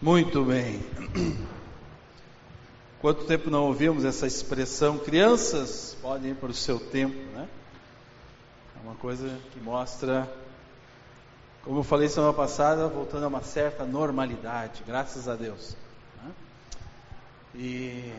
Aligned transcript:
Muito 0.00 0.44
bem. 0.44 0.80
Quanto 3.00 3.24
tempo 3.24 3.50
não 3.50 3.64
ouvimos 3.64 4.04
essa 4.04 4.28
expressão? 4.28 4.96
Crianças 4.96 5.96
podem 6.00 6.30
ir 6.30 6.34
para 6.36 6.50
o 6.50 6.54
seu 6.54 6.78
tempo, 6.78 7.16
né? 7.32 7.48
É 8.76 8.86
uma 8.86 8.94
coisa 8.94 9.36
que 9.52 9.58
mostra, 9.58 10.32
como 11.64 11.80
eu 11.80 11.82
falei 11.82 12.08
semana 12.08 12.32
passada, 12.32 12.86
voltando 12.86 13.24
a 13.24 13.26
uma 13.26 13.42
certa 13.42 13.84
normalidade, 13.84 14.84
graças 14.86 15.26
a 15.26 15.34
Deus. 15.34 15.76
Né? 16.22 16.30
E 17.56 18.12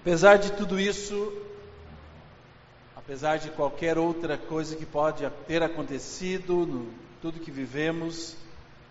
apesar 0.00 0.38
de 0.38 0.50
tudo 0.52 0.80
isso, 0.80 1.30
apesar 2.96 3.36
de 3.36 3.50
qualquer 3.50 3.98
outra 3.98 4.38
coisa 4.38 4.76
que 4.76 4.86
pode 4.86 5.30
ter 5.46 5.62
acontecido, 5.62 6.64
no, 6.64 6.90
tudo 7.20 7.38
que 7.38 7.50
vivemos 7.50 8.34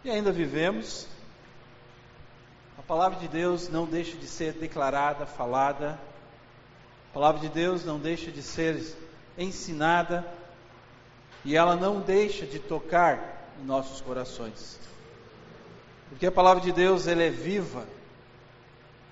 e 0.04 0.10
ainda 0.12 0.32
vivemos, 0.32 1.08
a 2.86 2.88
palavra 2.88 3.18
de 3.18 3.28
Deus 3.28 3.68
não 3.68 3.86
deixa 3.86 4.16
de 4.16 4.28
ser 4.28 4.54
declarada, 4.54 5.26
falada. 5.26 6.00
A 7.10 7.14
palavra 7.16 7.42
de 7.42 7.50
Deus 7.50 7.84
não 7.84 7.98
deixa 7.98 8.32
de 8.32 8.44
ser 8.44 8.80
ensinada. 9.36 10.24
E 11.44 11.58
ela 11.58 11.76
não 11.76 12.00
deixa 12.00 12.46
de 12.46 12.60
tocar 12.60 13.50
em 13.60 13.66
nossos 13.66 14.02
corações. 14.02 14.80
Porque 16.10 16.28
a 16.28 16.32
palavra 16.32 16.62
de 16.62 16.72
Deus 16.72 17.08
ela 17.08 17.24
é 17.24 17.32
viva. 17.32 17.86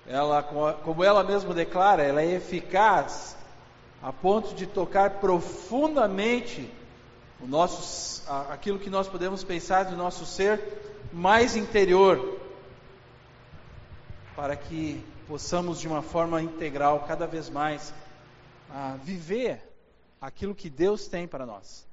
Ela, 0.06 0.40
como 0.84 1.02
ela 1.02 1.24
mesma 1.24 1.52
declara, 1.52 2.04
ela 2.04 2.22
é 2.22 2.30
eficaz 2.30 3.36
a 4.00 4.12
ponto 4.12 4.54
de 4.54 4.66
tocar 4.66 5.18
profundamente 5.18 6.70
o 7.40 7.46
nosso, 7.48 8.22
aquilo 8.52 8.78
que 8.78 8.88
nós 8.88 9.08
podemos 9.08 9.42
pensar 9.42 9.86
do 9.86 9.96
nosso 9.96 10.24
ser 10.24 10.62
mais 11.12 11.56
interior, 11.56 12.43
para 14.36 14.56
que 14.56 15.04
possamos 15.26 15.80
de 15.80 15.88
uma 15.88 16.02
forma 16.02 16.42
integral 16.42 17.04
cada 17.06 17.26
vez 17.26 17.48
mais 17.48 17.94
ah, 18.70 18.96
viver 19.02 19.62
aquilo 20.20 20.54
que 20.54 20.68
Deus 20.68 21.06
tem 21.06 21.26
para 21.26 21.46
nós, 21.46 21.86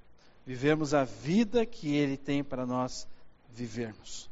vivermos 0.46 0.94
a 0.94 1.04
vida 1.04 1.66
que 1.66 1.96
Ele 1.96 2.18
tem 2.18 2.44
para 2.44 2.66
nós 2.66 3.08
vivermos. 3.50 4.30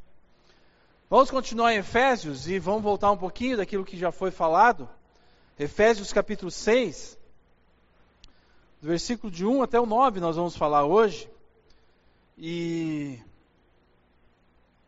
Vamos 1.10 1.32
continuar 1.32 1.74
em 1.74 1.78
Efésios 1.78 2.48
e 2.48 2.60
vamos 2.60 2.84
voltar 2.84 3.12
um 3.12 3.18
pouquinho 3.18 3.58
daquilo 3.58 3.86
que 3.86 3.98
já 3.98 4.12
foi 4.12 4.32
falado. 4.32 4.88
Efésios 5.58 6.14
capítulo 6.14 6.52
6, 6.52 7.18
do 8.82 8.88
versículo 8.88 9.32
de 9.32 9.46
1 9.46 9.64
até 9.64 9.80
o 9.80 9.86
9 9.86 10.20
nós 10.20 10.36
vamos 10.36 10.56
falar 10.56 10.86
hoje. 10.86 11.30
E 12.38 13.20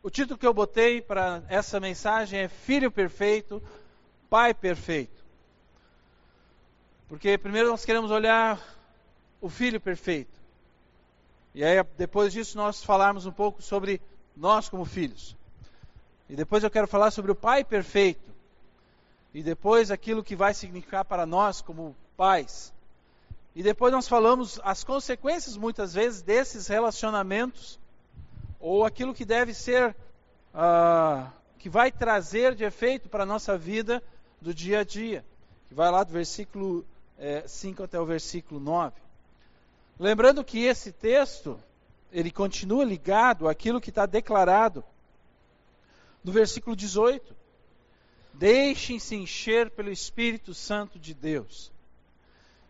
o 0.03 0.09
título 0.09 0.37
que 0.37 0.47
eu 0.47 0.53
botei 0.53 0.99
para 1.01 1.43
essa 1.47 1.79
mensagem 1.79 2.39
é 2.39 2.47
Filho 2.47 2.91
Perfeito, 2.91 3.61
Pai 4.29 4.53
Perfeito. 4.53 5.23
Porque 7.07 7.37
primeiro 7.37 7.69
nós 7.69 7.85
queremos 7.85 8.09
olhar 8.09 8.59
o 9.39 9.49
Filho 9.49 9.79
Perfeito. 9.79 10.39
E 11.53 11.63
aí 11.63 11.83
depois 11.97 12.33
disso 12.33 12.57
nós 12.57 12.83
falarmos 12.83 13.25
um 13.25 13.31
pouco 13.31 13.61
sobre 13.61 14.01
nós 14.35 14.69
como 14.69 14.85
filhos. 14.85 15.35
E 16.27 16.35
depois 16.35 16.63
eu 16.63 16.71
quero 16.71 16.87
falar 16.87 17.11
sobre 17.11 17.31
o 17.31 17.35
Pai 17.35 17.63
Perfeito. 17.63 18.31
E 19.33 19.43
depois 19.43 19.91
aquilo 19.91 20.23
que 20.23 20.35
vai 20.35 20.53
significar 20.53 21.05
para 21.05 21.25
nós 21.25 21.61
como 21.61 21.95
pais. 22.17 22.73
E 23.53 23.61
depois 23.61 23.91
nós 23.91 24.07
falamos 24.07 24.59
as 24.63 24.83
consequências 24.83 25.57
muitas 25.57 25.93
vezes 25.93 26.21
desses 26.21 26.67
relacionamentos 26.67 27.80
ou 28.61 28.85
aquilo 28.85 29.13
que 29.13 29.25
deve 29.25 29.53
ser, 29.53 29.95
uh, 30.53 31.29
que 31.57 31.67
vai 31.67 31.91
trazer 31.91 32.55
de 32.55 32.63
efeito 32.63 33.09
para 33.09 33.23
a 33.23 33.25
nossa 33.25 33.57
vida 33.57 34.01
do 34.39 34.53
dia 34.53 34.79
a 34.79 34.83
dia, 34.83 35.25
que 35.67 35.73
vai 35.73 35.89
lá 35.91 36.03
do 36.03 36.13
versículo 36.13 36.85
é, 37.17 37.47
5 37.47 37.83
até 37.83 37.99
o 37.99 38.05
versículo 38.05 38.59
9. 38.59 39.01
Lembrando 39.99 40.43
que 40.43 40.63
esse 40.63 40.91
texto, 40.91 41.59
ele 42.11 42.31
continua 42.31 42.83
ligado 42.83 43.47
àquilo 43.47 43.81
que 43.81 43.89
está 43.89 44.05
declarado 44.05 44.83
no 46.23 46.31
versículo 46.31 46.75
18. 46.75 47.35
Deixem-se 48.33 49.15
encher 49.15 49.69
pelo 49.71 49.91
Espírito 49.91 50.53
Santo 50.53 50.97
de 50.97 51.13
Deus. 51.13 51.71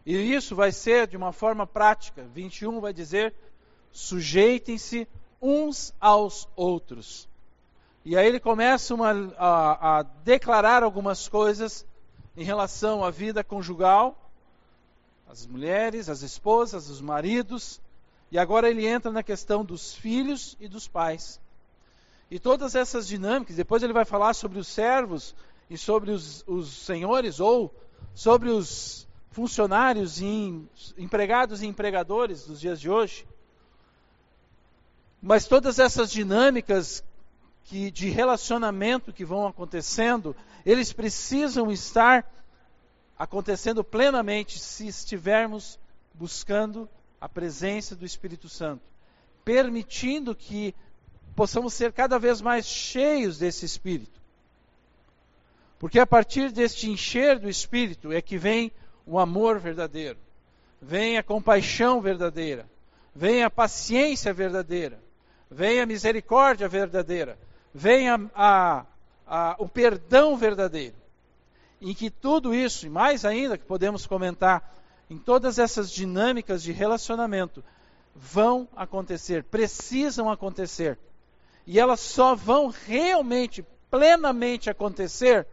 E 0.06 0.16
isso 0.16 0.56
vai 0.56 0.72
ser 0.72 1.08
de 1.08 1.16
uma 1.16 1.32
forma 1.32 1.68
prática. 1.68 2.24
21 2.34 2.80
vai 2.80 2.92
dizer: 2.92 3.34
sujeitem-se 3.92 5.08
uns 5.42 5.94
aos 6.00 6.48
outros. 6.56 7.28
E 8.06 8.18
aí 8.18 8.28
ele 8.28 8.40
começa 8.40 8.94
uma, 8.94 9.12
a, 9.38 10.00
a 10.00 10.04
declarar 10.04 10.84
algumas 10.84 11.28
coisas 11.28 11.86
em 12.36 12.44
relação 12.44 13.04
à 13.04 13.12
vida 13.12 13.44
conjugal, 13.44 14.18
as 15.28 15.46
mulheres, 15.46 16.10
as 16.10 16.22
esposas, 16.22 16.90
os 16.90 17.02
maridos, 17.02 17.80
e 18.32 18.40
agora 18.40 18.70
ele 18.70 18.86
entra 18.88 19.12
na 19.12 19.24
questão 19.24 19.64
dos 19.64 19.94
filhos 19.94 20.58
e 20.60 20.68
dos 20.68 20.88
pais. 20.88 21.40
E 22.30 22.40
todas 22.40 22.76
essas 22.76 23.08
dinâmicas, 23.08 23.56
depois 23.56 23.84
ele 23.84 23.94
vai 23.94 24.06
falar 24.06 24.34
sobre 24.34 24.58
os 24.58 24.68
servos 24.68 25.36
e 25.70 25.78
sobre 25.78 26.12
os, 26.12 26.44
os 26.48 26.86
senhores, 26.86 27.40
ou 27.40 27.74
sobre 28.14 28.50
os 28.50 29.08
funcionários 29.32 30.22
e 30.22 30.66
empregados 30.98 31.62
e 31.62 31.68
empregadores 31.68 32.46
dos 32.46 32.60
dias 32.60 32.80
de 32.80 32.90
hoje. 32.90 33.26
Mas 35.22 35.46
todas 35.46 35.78
essas 35.78 36.12
dinâmicas 36.12 37.04
que, 37.66 37.92
de 37.92 38.10
relacionamento 38.10 39.14
que 39.14 39.24
vão 39.24 39.46
acontecendo, 39.46 40.36
eles 40.66 40.92
precisam 40.92 41.72
estar 41.72 42.26
acontecendo 43.18 43.84
plenamente 43.84 44.58
se 44.58 44.88
estivermos 44.88 45.80
buscando 46.14 46.90
a 47.20 47.30
presença 47.30 47.96
do 47.96 48.04
Espírito 48.04 48.50
Santo, 48.50 48.82
permitindo 49.46 50.34
que 50.34 50.74
possamos 51.36 51.74
ser 51.74 51.94
cada 51.94 52.18
vez 52.18 52.42
mais 52.42 52.66
cheios 52.66 53.38
desse 53.38 53.64
Espírito. 53.64 54.20
Porque 55.78 56.00
a 56.00 56.08
partir 56.08 56.52
deste 56.52 56.90
encher 56.90 57.40
do 57.40 57.50
Espírito 57.50 58.12
é 58.12 58.22
que 58.22 58.38
vem 58.38 58.72
o 59.06 59.20
amor 59.20 59.60
verdadeiro, 59.60 60.18
vem 60.82 61.18
a 61.18 61.24
compaixão 61.24 62.02
verdadeira, 62.02 62.68
vem 63.16 63.44
a 63.44 63.50
paciência 63.50 64.34
verdadeira, 64.34 65.00
vem 65.52 65.82
a 65.82 65.86
misericórdia 65.86 66.70
verdadeira, 66.70 67.38
vem 67.74 68.10
a, 68.10 68.20
a, 68.34 68.86
a, 69.28 69.56
o 69.60 69.68
perdão 69.68 70.38
verdadeiro. 70.38 70.96
Em 71.82 71.94
que 71.94 72.10
tudo 72.10 72.56
isso, 72.56 72.86
e 72.86 72.90
mais 72.90 73.26
ainda 73.26 73.58
que 73.58 73.66
podemos 73.66 74.08
comentar, 74.08 74.78
em 75.10 75.18
todas 75.18 75.60
essas 75.60 75.92
dinâmicas 75.92 76.64
de 76.64 76.72
relacionamento, 76.72 77.62
vão 78.16 78.68
acontecer, 78.76 79.44
precisam 79.44 80.30
acontecer. 80.30 80.98
E 81.68 81.80
elas 81.80 82.00
só 82.00 82.34
vão 82.34 82.70
realmente, 82.70 83.66
plenamente 83.90 84.70
acontecer 84.70 85.46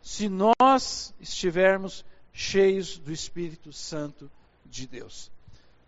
se 0.00 0.28
nós 0.28 1.12
estivermos 1.20 2.04
cheios 2.32 2.98
do 2.98 3.12
Espírito 3.12 3.72
Santo 3.72 4.30
de 4.64 4.86
Deus. 4.86 5.30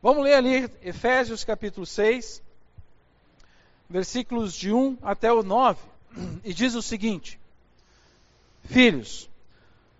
Vamos 0.02 0.24
ler 0.24 0.34
ali 0.34 0.68
Efésios 0.82 1.44
capítulo 1.44 1.86
6, 1.86 2.42
versículos 3.92 4.54
de 4.54 4.72
1 4.72 4.98
até 5.02 5.30
o 5.30 5.42
9, 5.42 5.78
e 6.42 6.52
diz 6.52 6.74
o 6.74 6.82
seguinte: 6.82 7.38
Filhos, 8.64 9.30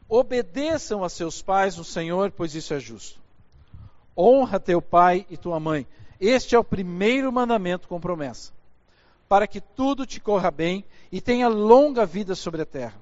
obedeçam 0.09 1.05
a 1.05 1.09
seus 1.09 1.43
pais 1.43 1.77
no 1.77 1.85
Senhor, 1.85 2.33
pois 2.33 2.55
isso 2.55 2.75
é 2.75 2.81
justo. 2.81 3.21
Honra 4.17 4.59
teu 4.59 4.81
pai 4.83 5.27
e 5.31 5.37
tua 5.37 5.61
mãe. 5.61 5.87
Este 6.19 6.55
é 6.55 6.59
o 6.59 6.65
primeiro 6.65 7.31
mandamento 7.33 7.87
com 7.87 8.01
promessa, 8.01 8.53
para 9.29 9.47
que 9.47 9.61
tudo 9.61 10.07
te 10.07 10.21
corra 10.21 10.51
bem 10.51 10.85
e 11.11 11.21
tenha 11.21 11.49
longa 11.49 12.06
vida 12.06 12.35
sobre 12.35 12.62
a 12.62 12.67
terra. 12.67 13.00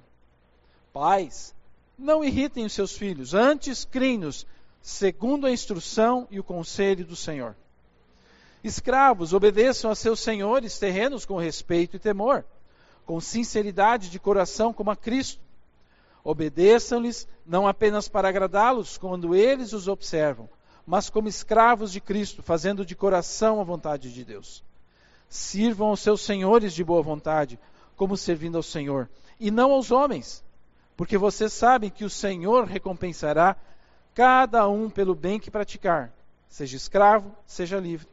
Pais, 0.92 1.54
não 1.98 2.24
irritem 2.24 2.64
os 2.64 2.72
seus 2.72 2.96
filhos, 2.96 3.34
antes 3.34 3.84
criem-nos, 3.84 4.46
segundo 4.80 5.46
a 5.46 5.52
instrução 5.52 6.26
e 6.30 6.40
o 6.40 6.44
conselho 6.44 7.04
do 7.04 7.14
Senhor. 7.14 7.54
Escravos, 8.62 9.32
obedeçam 9.32 9.90
a 9.90 9.94
seus 9.94 10.20
senhores 10.20 10.78
terrenos 10.78 11.24
com 11.24 11.38
respeito 11.38 11.96
e 11.96 12.00
temor, 12.00 12.44
com 13.06 13.20
sinceridade 13.20 14.10
de 14.10 14.18
coração 14.18 14.72
como 14.72 14.90
a 14.90 14.96
Cristo. 14.96 15.40
Obedeçam-lhes 16.22 17.26
não 17.46 17.66
apenas 17.66 18.08
para 18.08 18.28
agradá-los 18.28 18.98
quando 18.98 19.34
eles 19.34 19.72
os 19.72 19.88
observam, 19.88 20.48
mas 20.86 21.08
como 21.08 21.28
escravos 21.28 21.90
de 21.90 22.00
Cristo, 22.00 22.42
fazendo 22.42 22.84
de 22.84 22.94
coração 22.94 23.60
a 23.60 23.64
vontade 23.64 24.12
de 24.12 24.24
Deus. 24.24 24.62
Sirvam 25.28 25.88
aos 25.88 26.00
seus 26.00 26.20
senhores 26.20 26.74
de 26.74 26.84
boa 26.84 27.02
vontade, 27.02 27.58
como 27.96 28.16
servindo 28.16 28.56
ao 28.56 28.62
Senhor, 28.62 29.08
e 29.38 29.50
não 29.50 29.72
aos 29.72 29.90
homens, 29.90 30.44
porque 30.96 31.16
vocês 31.16 31.52
sabem 31.52 31.88
que 31.88 32.04
o 32.04 32.10
Senhor 32.10 32.66
recompensará 32.66 33.56
cada 34.14 34.68
um 34.68 34.90
pelo 34.90 35.14
bem 35.14 35.40
que 35.40 35.50
praticar, 35.50 36.12
seja 36.48 36.76
escravo, 36.76 37.34
seja 37.46 37.78
livre. 37.78 38.06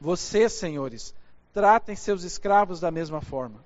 Vocês, 0.00 0.52
senhores, 0.52 1.14
tratem 1.52 1.94
seus 1.94 2.22
escravos 2.24 2.80
da 2.80 2.90
mesma 2.90 3.20
forma. 3.20 3.64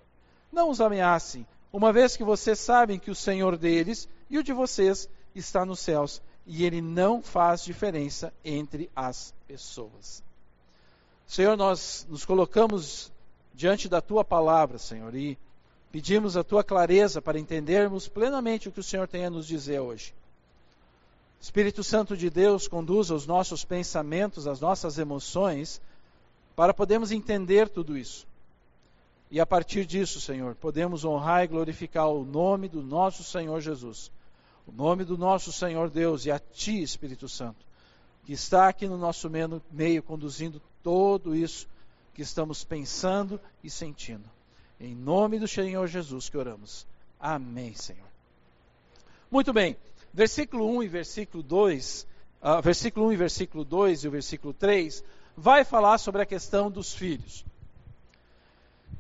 não 0.50 0.70
os 0.70 0.80
ameacem, 0.80 1.46
uma 1.72 1.92
vez 1.92 2.16
que 2.16 2.22
vocês 2.22 2.58
sabem 2.58 2.98
que 2.98 3.10
o 3.10 3.14
Senhor 3.14 3.56
deles 3.56 4.08
e 4.30 4.38
o 4.38 4.42
de 4.42 4.52
vocês 4.52 5.08
está 5.34 5.64
nos 5.64 5.80
céus, 5.80 6.22
e 6.46 6.64
ele 6.64 6.80
não 6.80 7.20
faz 7.20 7.64
diferença 7.64 8.32
entre 8.44 8.90
as 8.94 9.34
pessoas. 9.48 10.22
Senhor, 11.26 11.56
nós 11.56 12.06
nos 12.08 12.24
colocamos 12.24 13.12
diante 13.52 13.88
da 13.88 14.00
tua 14.00 14.24
palavra, 14.24 14.78
Senhor, 14.78 15.14
e 15.14 15.38
pedimos 15.90 16.36
a 16.36 16.44
tua 16.44 16.62
clareza 16.62 17.20
para 17.22 17.38
entendermos 17.38 18.06
plenamente 18.06 18.68
o 18.68 18.72
que 18.72 18.80
o 18.80 18.84
Senhor 18.84 19.08
tem 19.08 19.24
a 19.24 19.30
nos 19.30 19.46
dizer 19.46 19.80
hoje. 19.80 20.14
Espírito 21.40 21.82
Santo 21.84 22.16
de 22.16 22.30
Deus, 22.30 22.68
conduza 22.68 23.14
os 23.14 23.26
nossos 23.26 23.64
pensamentos, 23.64 24.46
as 24.46 24.60
nossas 24.60 24.98
emoções, 24.98 25.80
para 26.54 26.72
podermos 26.72 27.10
entender 27.10 27.68
tudo 27.68 27.96
isso. 27.96 28.26
E 29.30 29.40
a 29.40 29.46
partir 29.46 29.84
disso, 29.84 30.20
Senhor, 30.20 30.54
podemos 30.54 31.04
honrar 31.04 31.44
e 31.44 31.48
glorificar 31.48 32.08
o 32.08 32.24
nome 32.24 32.68
do 32.68 32.82
nosso 32.82 33.24
Senhor 33.24 33.60
Jesus, 33.60 34.10
o 34.66 34.72
nome 34.72 35.04
do 35.04 35.18
nosso 35.18 35.50
Senhor 35.52 35.90
Deus 35.90 36.24
e 36.26 36.30
a 36.30 36.38
Ti, 36.38 36.82
Espírito 36.82 37.28
Santo, 37.28 37.64
que 38.24 38.32
está 38.32 38.68
aqui 38.68 38.86
no 38.86 38.96
nosso 38.96 39.28
meio 39.70 40.02
conduzindo 40.02 40.62
tudo 40.82 41.34
isso 41.34 41.66
que 42.14 42.22
estamos 42.22 42.62
pensando 42.62 43.40
e 43.62 43.68
sentindo. 43.68 44.28
Em 44.80 44.94
nome 44.94 45.38
do 45.38 45.48
Senhor 45.48 45.86
Jesus 45.88 46.28
que 46.28 46.36
oramos. 46.36 46.86
Amém, 47.18 47.74
Senhor. 47.74 48.06
Muito 49.30 49.52
bem, 49.52 49.76
versículo 50.12 50.68
1 50.76 50.82
e 50.84 50.88
versículo 50.88 51.42
2, 51.42 52.02
uh, 52.02 52.06
ah, 52.40 52.60
versículo 52.60 53.06
1 53.06 53.12
e 53.12 53.16
versículo 53.16 53.64
2 53.64 54.04
e 54.04 54.08
o 54.08 54.10
versículo 54.10 54.54
3, 54.54 55.02
vai 55.36 55.64
falar 55.64 55.98
sobre 55.98 56.22
a 56.22 56.26
questão 56.26 56.70
dos 56.70 56.94
filhos. 56.94 57.44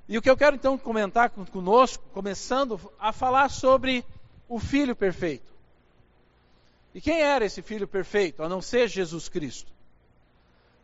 E 0.08 0.18
o 0.18 0.22
que 0.22 0.28
eu 0.28 0.36
quero 0.36 0.56
então 0.56 0.76
comentar 0.76 1.30
conosco, 1.30 2.04
começando 2.12 2.78
a 2.98 3.12
falar 3.12 3.48
sobre 3.48 4.04
o 4.48 4.58
filho 4.58 4.94
perfeito. 4.94 5.52
E 6.94 7.00
quem 7.00 7.20
era 7.20 7.44
esse 7.44 7.62
filho 7.62 7.88
perfeito, 7.88 8.42
a 8.42 8.48
não 8.48 8.60
ser 8.60 8.88
Jesus 8.88 9.28
Cristo? 9.28 9.74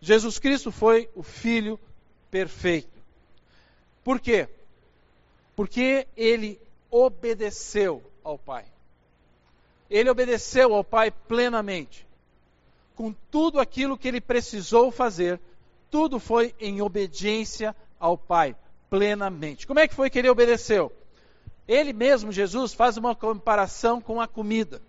Jesus 0.00 0.38
Cristo 0.38 0.72
foi 0.72 1.10
o 1.14 1.22
Filho 1.22 1.78
perfeito. 2.30 2.98
Por 4.02 4.18
quê? 4.18 4.48
Porque 5.54 6.06
ele 6.16 6.60
obedeceu 6.90 8.02
ao 8.24 8.38
Pai. 8.38 8.64
Ele 9.90 10.08
obedeceu 10.08 10.74
ao 10.74 10.82
Pai 10.82 11.10
plenamente. 11.10 12.06
Com 13.00 13.14
tudo 13.30 13.58
aquilo 13.58 13.96
que 13.96 14.06
ele 14.06 14.20
precisou 14.20 14.90
fazer, 14.90 15.40
tudo 15.90 16.20
foi 16.20 16.54
em 16.60 16.82
obediência 16.82 17.74
ao 17.98 18.18
Pai, 18.18 18.54
plenamente. 18.90 19.66
Como 19.66 19.80
é 19.80 19.88
que 19.88 19.94
foi 19.94 20.10
que 20.10 20.18
ele 20.18 20.28
obedeceu? 20.28 20.92
Ele 21.66 21.94
mesmo, 21.94 22.30
Jesus, 22.30 22.74
faz 22.74 22.98
uma 22.98 23.14
comparação 23.14 24.02
com 24.02 24.20
a 24.20 24.28
comida, 24.28 24.82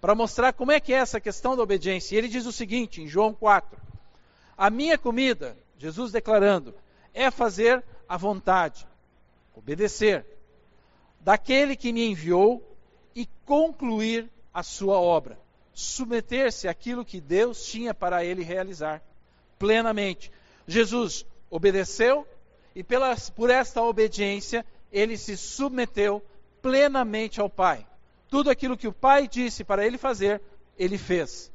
para 0.00 0.14
mostrar 0.14 0.54
como 0.54 0.72
é 0.72 0.80
que 0.80 0.94
é 0.94 0.96
essa 0.96 1.20
questão 1.20 1.54
da 1.54 1.62
obediência. 1.62 2.14
E 2.14 2.18
ele 2.18 2.28
diz 2.28 2.46
o 2.46 2.52
seguinte, 2.52 3.02
em 3.02 3.06
João 3.06 3.34
4: 3.34 3.78
a 4.56 4.70
minha 4.70 4.96
comida, 4.96 5.58
Jesus 5.76 6.10
declarando, 6.12 6.74
é 7.12 7.30
fazer 7.30 7.84
a 8.08 8.16
vontade, 8.16 8.88
obedecer, 9.54 10.24
daquele 11.20 11.76
que 11.76 11.92
me 11.92 12.08
enviou 12.08 12.66
e 13.14 13.28
concluir 13.44 14.26
a 14.54 14.62
sua 14.62 14.98
obra, 14.98 15.38
submeter-se 15.78 16.66
àquilo 16.66 17.04
que 17.04 17.20
Deus 17.20 17.64
tinha 17.66 17.92
para 17.92 18.24
ele 18.24 18.42
realizar 18.42 19.02
plenamente. 19.58 20.32
Jesus 20.66 21.24
obedeceu 21.50 22.26
e 22.74 22.82
pela, 22.82 23.14
por 23.36 23.50
esta 23.50 23.82
obediência 23.82 24.64
ele 24.90 25.16
se 25.16 25.36
submeteu 25.36 26.24
plenamente 26.60 27.40
ao 27.40 27.50
Pai. 27.50 27.86
Tudo 28.28 28.50
aquilo 28.50 28.76
que 28.76 28.88
o 28.88 28.92
Pai 28.92 29.28
disse 29.28 29.62
para 29.62 29.86
ele 29.86 29.98
fazer, 29.98 30.40
ele 30.78 30.96
fez 30.98 31.52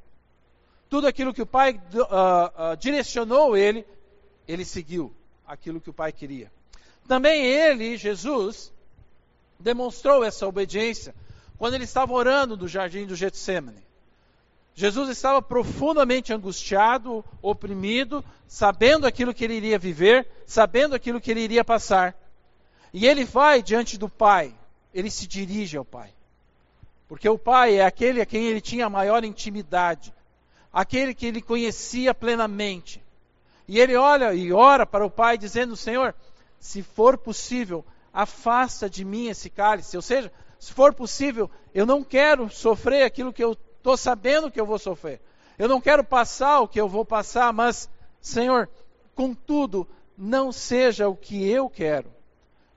tudo 0.92 1.08
aquilo 1.08 1.34
que 1.34 1.42
o 1.42 1.46
pai 1.46 1.82
uh, 1.94 2.74
uh, 2.74 2.78
direcionou 2.78 3.56
ele, 3.56 3.88
ele 4.46 4.66
seguiu 4.66 5.16
aquilo 5.48 5.80
que 5.80 5.90
o 5.90 5.94
pai 5.94 6.12
queria. 6.12 6.52
Também 7.08 7.46
ele, 7.46 7.96
Jesus, 7.96 8.74
demonstrou 9.58 10.22
essa 10.22 10.46
obediência 10.46 11.16
quando 11.58 11.76
ele 11.76 11.86
estava 11.86 12.12
orando 12.12 12.58
no 12.58 12.68
jardim 12.68 13.06
do 13.06 13.16
Getsemane. 13.16 13.82
Jesus 14.74 15.10
estava 15.10 15.42
profundamente 15.42 16.34
angustiado, 16.34 17.24
oprimido, 17.42 18.24
sabendo 18.48 19.06
aquilo 19.06 19.34
que 19.34 19.44
ele 19.44 19.56
iria 19.56 19.78
viver, 19.78 20.28
sabendo 20.46 20.96
aquilo 20.96 21.20
que 21.20 21.32
ele 21.32 21.42
iria 21.42 21.64
passar. 21.64 22.16
E 22.94 23.06
ele 23.06 23.24
vai 23.24 23.62
diante 23.62 23.98
do 23.98 24.10
Pai, 24.10 24.54
ele 24.94 25.10
se 25.10 25.28
dirige 25.28 25.78
ao 25.78 25.86
Pai. 25.86 26.14
Porque 27.08 27.28
o 27.28 27.38
Pai 27.38 27.76
é 27.76 27.86
aquele 27.86 28.22
a 28.22 28.26
quem 28.26 28.46
ele 28.46 28.62
tinha 28.62 28.86
a 28.86 28.90
maior 28.90 29.24
intimidade, 29.24 30.14
aquele 30.72 31.14
que 31.14 31.26
ele 31.26 31.42
conhecia 31.42 32.14
plenamente. 32.14 33.04
E 33.68 33.80
ele 33.80 33.96
olha 33.96 34.34
e 34.34 34.52
ora 34.52 34.86
para 34.86 35.06
o 35.06 35.12
Pai, 35.12 35.38
dizendo: 35.38 35.76
Senhor, 35.76 36.16
se 36.60 36.82
for 36.82 37.18
possível, 37.18 37.86
afasta 38.14 38.90
de 38.90 39.04
mim 39.04 39.28
esse 39.28 39.50
cálice. 39.50 39.96
Ou 39.96 40.02
seja, 40.02 40.32
se 40.60 40.74
for 40.74 40.94
possível, 40.94 41.50
eu 41.74 41.86
não 41.86 42.04
quero 42.04 42.50
sofrer 42.50 43.04
aquilo 43.04 43.34
que 43.34 43.44
eu 43.44 43.58
estou 43.82 43.98
sabendo 43.98 44.52
que 44.52 44.62
eu 44.62 44.66
vou 44.66 44.78
sofrer. 44.78 45.20
Eu 45.58 45.68
não 45.68 45.82
quero 45.82 46.04
passar 46.04 46.62
o 46.62 46.68
que 46.68 46.80
eu 46.80 46.88
vou 46.88 47.04
passar, 47.04 47.52
mas, 47.52 47.90
Senhor, 48.22 48.70
contudo, 49.16 49.88
não 50.16 50.52
seja 50.52 51.10
o 51.10 51.16
que 51.16 51.50
eu 51.50 51.68
quero, 51.68 52.14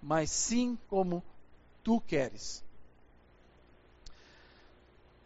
mas 0.03 0.31
sim 0.31 0.79
como 0.89 1.23
tu 1.83 2.01
queres. 2.01 2.65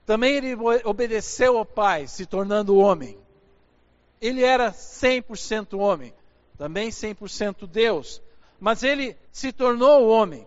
Também 0.05 0.35
ele 0.35 0.57
obedeceu 0.85 1.57
ao 1.57 1.65
Pai, 1.65 2.09
se 2.09 2.27
tornando 2.27 2.77
homem. 2.77 3.17
Ele 4.21 4.43
era 4.43 4.73
100% 4.73 5.79
homem, 5.79 6.13
também 6.57 6.89
100% 6.89 7.69
Deus, 7.69 8.21
mas 8.59 8.83
ele 8.83 9.17
se 9.31 9.53
tornou 9.53 10.09
homem 10.09 10.45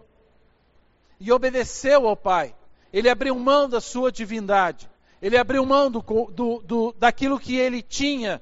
e 1.21 1.31
obedeceu 1.31 2.05
ao 2.05 2.17
Pai. 2.17 2.53
Ele 2.91 3.07
abriu 3.07 3.33
mão 3.35 3.69
da 3.69 3.79
sua 3.79 4.11
divindade, 4.11 4.90
ele 5.21 5.37
abriu 5.37 5.65
mão 5.65 5.91
do, 5.91 6.01
do, 6.31 6.61
do, 6.65 6.95
daquilo 6.97 7.39
que 7.39 7.55
ele 7.55 7.81
tinha, 7.81 8.41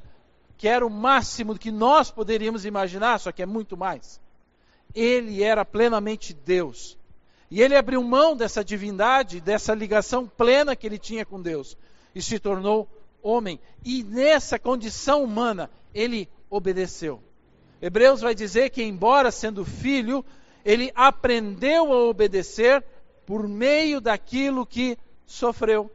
que 0.58 0.68
era 0.68 0.86
o 0.86 0.90
máximo 0.90 1.58
que 1.58 1.72
nós 1.72 2.10
poderíamos 2.10 2.66
imaginar, 2.66 3.20
só 3.20 3.31
que 3.31 3.42
é 3.42 3.46
muito 3.46 3.76
mais. 3.76 4.22
Ele 4.96 5.44
era 5.44 5.66
plenamente 5.66 6.34
Deus. 6.34 6.98
E 7.52 7.62
ele 7.62 7.76
abriu 7.76 8.01
mão 8.03 8.36
dessa 8.36 8.63
divindade, 8.63 9.42
dessa 9.42 9.74
ligação 9.74 10.27
plena 10.27 10.75
que 10.75 10.88
ele 10.88 10.98
tinha 10.98 11.25
com 11.25 11.42
Deus 11.42 11.77
e 12.13 12.22
se 12.22 12.39
tornou 12.39 12.88
homem. 13.22 13.60
E 13.84 14.03
nessa 14.03 14.58
condição 14.58 15.24
humana, 15.24 15.70
ele 15.94 16.30
obedeceu. 16.50 17.22
Hebreus 17.82 18.22
vai 18.22 18.36
dizer 18.36 18.70
que, 18.70 18.84
embora 18.84 19.32
sendo 19.32 19.65
filho, 19.65 20.24
ele 20.63 20.92
aprendeu 20.94 21.92
a 21.92 22.03
obedecer 22.06 22.84
por 23.25 23.48
meio 23.48 24.01
daquilo 24.01 24.65
que 24.65 24.98
sofreu. 25.25 25.89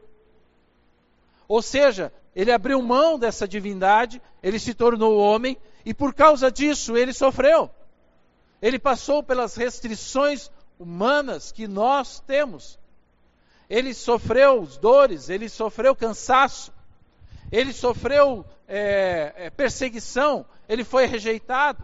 Ou 1.47 1.63
seja, 1.63 2.13
ele 2.35 2.51
abriu 2.51 2.81
mão 2.83 3.19
dessa 3.19 3.47
divindade, 3.47 4.21
ele 4.43 4.59
se 4.59 4.75
tornou 4.75 5.19
homem 5.19 5.57
e 5.85 5.95
por 5.95 6.15
causa 6.15 6.51
disso 6.51 6.97
ele 6.97 7.13
sofreu. 7.13 7.71
Ele 8.61 8.79
passou 8.79 9.23
pelas 9.23 9.57
restrições 9.57 10.51
humanas 10.79 11.53
que 11.53 11.69
nós 11.69 12.21
temos. 12.21 12.79
Ele 13.69 13.95
sofreu 13.95 14.67
dores, 14.81 15.29
ele 15.29 15.49
sofreu 15.49 15.95
cansaço, 15.95 16.73
ele 17.53 17.73
sofreu 17.73 18.45
é, 18.67 19.33
é, 19.37 19.51
perseguição, 19.51 20.45
ele 20.69 20.85
foi 20.85 21.07
rejeitado. 21.07 21.83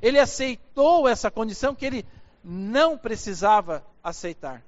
Ele 0.00 0.18
aceitou 0.18 1.08
essa 1.08 1.30
condição 1.30 1.74
que 1.74 1.84
ele 1.84 2.06
não 2.42 2.96
precisava 2.96 3.84
aceitar. 4.02 4.62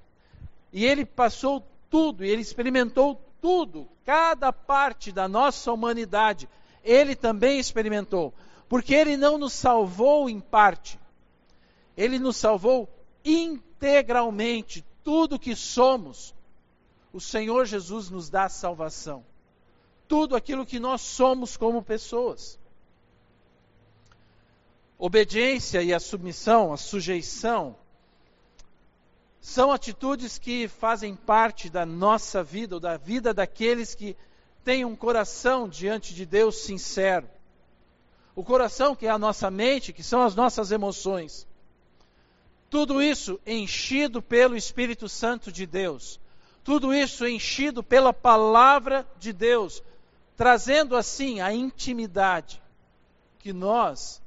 E 0.72 0.84
ele 0.84 1.04
passou 1.04 1.64
tudo, 1.90 2.25
e 2.25 2.28
ele 2.28 2.42
experimentou 2.42 3.20
tudo, 3.40 3.88
cada 4.04 4.52
parte 4.52 5.12
da 5.12 5.28
nossa 5.28 5.73
humanidade, 5.73 6.49
ele 6.83 7.14
também 7.14 7.59
experimentou. 7.59 8.33
Porque 8.68 8.95
ele 8.95 9.16
não 9.16 9.38
nos 9.38 9.52
salvou 9.52 10.28
em 10.28 10.40
parte, 10.40 10.99
ele 11.97 12.18
nos 12.18 12.37
salvou 12.37 12.88
integralmente 13.25 14.85
tudo 15.02 15.38
que 15.38 15.57
somos, 15.57 16.35
o 17.12 17.21
Senhor 17.21 17.64
Jesus 17.64 18.11
nos 18.11 18.28
dá 18.28 18.49
salvação. 18.49 19.25
Tudo 20.07 20.37
aquilo 20.37 20.66
que 20.66 20.78
nós 20.78 21.00
somos 21.00 21.57
como 21.57 21.83
pessoas. 21.83 22.59
Obediência 24.99 25.83
e 25.83 25.95
a 25.95 26.00
submissão, 26.00 26.73
a 26.73 26.76
sujeição, 26.76 27.76
são 29.40 29.73
atitudes 29.73 30.38
que 30.38 30.68
fazem 30.68 31.14
parte 31.14 31.71
da 31.71 31.87
nossa 31.87 32.42
vida, 32.42 32.76
ou 32.76 32.80
da 32.80 32.97
vida 32.97 33.33
daqueles 33.33 33.95
que 33.95 34.16
têm 34.64 34.85
um 34.85 34.97
coração 34.97 35.68
diante 35.68 36.14
de 36.14 36.26
Deus 36.26 36.57
sincero. 36.57 37.28
O 38.35 38.45
coração 38.45 38.95
que 38.95 39.07
é 39.07 39.11
a 39.11 39.18
nossa 39.18 39.50
mente, 39.50 39.92
que 39.92 40.02
são 40.02 40.23
as 40.23 40.35
nossas 40.35 40.71
emoções. 40.71 41.47
Tudo 42.71 43.00
isso 43.00 43.40
enchido 43.47 44.21
pelo 44.21 44.57
Espírito 44.57 45.09
Santo 45.09 45.50
de 45.50 45.66
Deus. 45.66 46.21
Tudo 46.62 46.92
isso 46.92 47.26
enchido 47.26 47.83
pela 47.83 48.12
palavra 48.12 49.07
de 49.18 49.33
Deus, 49.33 49.83
trazendo 50.37 50.97
assim 50.97 51.40
a 51.40 51.52
intimidade 51.52 52.62
que 53.38 53.52
nós 53.52 54.21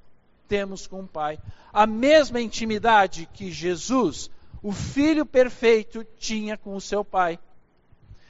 temos 0.47 0.87
com 0.87 1.01
o 1.01 1.07
Pai. 1.07 1.37
A 1.71 1.85
mesma 1.85 2.41
intimidade 2.41 3.29
que 3.31 3.51
Jesus, 3.51 4.31
o 4.61 4.71
Filho 4.71 5.25
perfeito, 5.25 6.03
tinha 6.17 6.57
com 6.57 6.75
o 6.75 6.81
seu 6.81 7.03
Pai. 7.03 7.39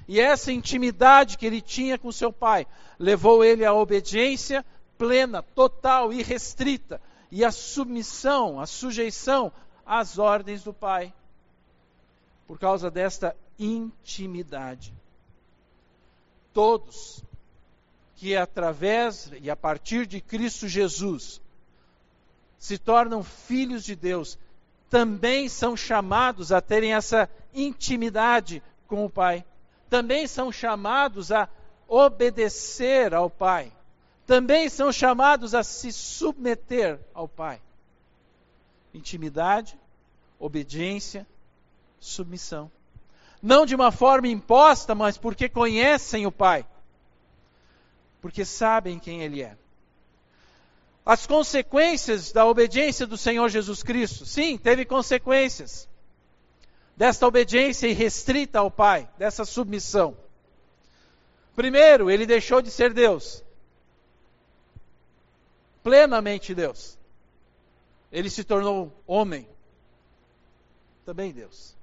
E 0.08 0.20
essa 0.20 0.52
intimidade 0.52 1.38
que 1.38 1.46
ele 1.46 1.62
tinha 1.62 1.98
com 1.98 2.12
seu 2.12 2.32
Pai 2.32 2.66
levou 2.98 3.44
ele 3.44 3.66
à 3.66 3.74
obediência 3.74 4.66
plena, 4.98 5.42
total 5.42 6.14
e 6.14 6.22
restrita, 6.22 7.02
e 7.32 7.44
à 7.44 7.52
submissão, 7.52 8.60
à 8.60 8.66
sujeição 8.66 9.52
às 9.86 10.20
ordens 10.20 10.64
do 10.64 10.74
Pai. 10.74 11.14
Por 12.48 12.60
causa 12.60 12.92
desta 12.92 13.36
intimidade. 13.58 14.94
Todos 16.54 17.24
que 18.16 18.36
através 18.36 19.32
e 19.42 19.50
a 19.50 19.56
partir 19.56 20.06
de 20.06 20.22
Cristo 20.22 20.68
Jesus 20.68 21.42
se 22.58 22.78
tornam 22.78 23.24
filhos 23.24 23.84
de 23.84 23.96
Deus, 23.96 24.38
também 24.92 25.48
são 25.48 25.78
chamados 25.78 26.52
a 26.52 26.60
terem 26.60 26.94
essa 26.94 27.30
intimidade 27.54 28.62
com 28.88 29.06
o 29.06 29.10
Pai. 29.10 29.46
Também 29.90 30.28
são 30.28 30.52
chamados 30.52 31.32
a 31.32 31.48
obedecer 31.88 33.14
ao 33.14 33.30
Pai. 33.30 33.72
Também 34.28 34.68
são 34.68 34.92
chamados 34.92 35.56
a 35.56 35.64
se 35.64 35.94
submeter 35.94 37.00
ao 37.14 37.26
Pai. 37.26 37.62
Intimidade, 38.94 39.80
obediência, 40.38 41.26
submissão. 41.98 42.70
Não 43.42 43.66
de 43.66 43.74
uma 43.74 43.94
forma 43.94 44.28
imposta, 44.28 44.94
mas 44.94 45.18
porque 45.18 45.48
conhecem 45.48 46.28
o 46.28 46.32
Pai. 46.34 46.66
Porque 48.22 48.44
sabem 48.44 49.00
quem 49.00 49.24
Ele 49.24 49.42
é. 49.42 49.58
As 51.12 51.28
consequências 51.28 52.32
da 52.32 52.46
obediência 52.46 53.06
do 53.06 53.18
Senhor 53.18 53.50
Jesus 53.50 53.84
Cristo. 53.84 54.26
Sim, 54.26 54.58
teve 54.58 54.86
consequências. 54.86 55.90
Desta 56.96 57.28
obediência 57.28 57.88
irrestrita 57.88 58.60
ao 58.60 58.72
Pai, 58.72 59.10
dessa 59.18 59.44
submissão. 59.44 60.16
Primeiro, 61.54 62.10
ele 62.10 62.26
deixou 62.26 62.62
de 62.62 62.72
ser 62.72 62.94
Deus. 62.94 63.44
Plenamente 65.84 66.56
Deus. 66.56 66.98
Ele 68.10 68.30
se 68.30 68.46
tornou 68.46 68.90
homem. 69.06 69.46
Também 71.04 71.34
Deus. 71.34 71.76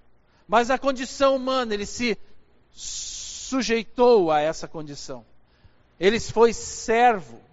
Mas 0.49 0.71
a 0.71 0.79
condição 0.79 1.37
humana, 1.37 1.75
ele 1.75 1.85
se 1.85 2.17
sujeitou 2.73 4.31
a 4.31 4.41
essa 4.41 4.67
condição. 4.67 5.23
Ele 6.01 6.19
foi 6.19 6.55
servo 6.55 7.47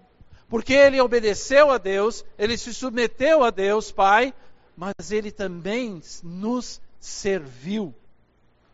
porque 0.49 0.73
ele 0.73 1.01
obedeceu 1.01 1.71
a 1.71 1.77
Deus, 1.77 2.23
ele 2.37 2.57
se 2.57 2.73
submeteu 2.73 3.43
a 3.43 3.49
Deus, 3.49 3.91
Pai, 3.91 4.33
mas 4.77 5.11
ele 5.11 5.31
também 5.31 6.01
nos 6.23 6.81
serviu 6.99 7.93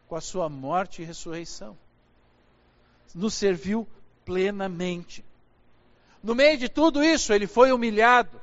com 0.07 0.15
a 0.15 0.21
sua 0.21 0.49
morte 0.49 1.01
e 1.01 1.05
ressurreição. 1.05 1.77
Nos 3.15 3.33
serviu 3.33 3.87
plenamente. 4.25 5.23
No 6.23 6.35
meio 6.35 6.57
de 6.57 6.69
tudo 6.69 7.03
isso, 7.03 7.33
ele 7.33 7.47
foi 7.47 7.71
humilhado, 7.71 8.39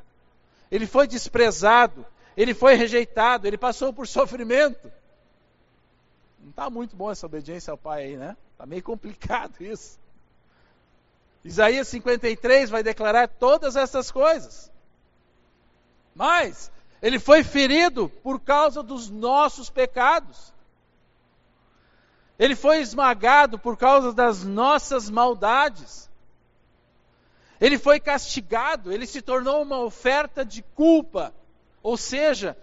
ele 0.71 0.87
foi 0.87 1.07
desprezado, 1.07 2.05
ele 2.37 2.55
foi 2.55 2.75
rejeitado, 2.75 3.47
ele 3.47 3.59
passou 3.59 3.93
por 3.93 4.07
sofrimento. 4.07 4.91
Não 6.41 6.51
está 6.51 6.71
muito 6.71 6.97
bom 6.97 7.11
essa 7.11 7.27
obediência 7.27 7.71
ao 7.71 7.79
Pai 7.79 8.05
aí, 8.05 8.17
né? 8.17 8.37
Está 8.53 8.65
meio 8.67 8.83
complicado 8.83 9.55
isso. 9.63 9.99
Isaías 11.45 11.89
53 11.89 12.71
vai 12.71 12.83
declarar 12.83 13.29
todas 13.29 13.77
essas 13.77 14.11
coisas. 14.11 14.71
Mas 16.15 16.71
ele 17.01 17.19
foi 17.19 17.45
ferido 17.45 18.09
por 18.09 18.41
causa 18.41 18.83
dos 18.83 19.09
nossos 19.09 19.71
pecados. 19.71 20.53
Ele 22.39 22.55
foi 22.55 22.79
esmagado 22.81 23.59
por 23.59 23.77
causa 23.77 24.13
das 24.13 24.45
nossas 24.45 25.09
maldades. 25.09 26.09
Ele 27.61 27.79
foi 27.79 27.99
castigado, 27.99 28.93
ele 28.93 29.07
se 29.07 29.21
tornou 29.21 29.63
uma 29.63 29.79
oferta 29.81 30.45
de 30.45 30.63
culpa. 30.63 31.35
Ou 31.83 31.97
seja, 31.97 32.57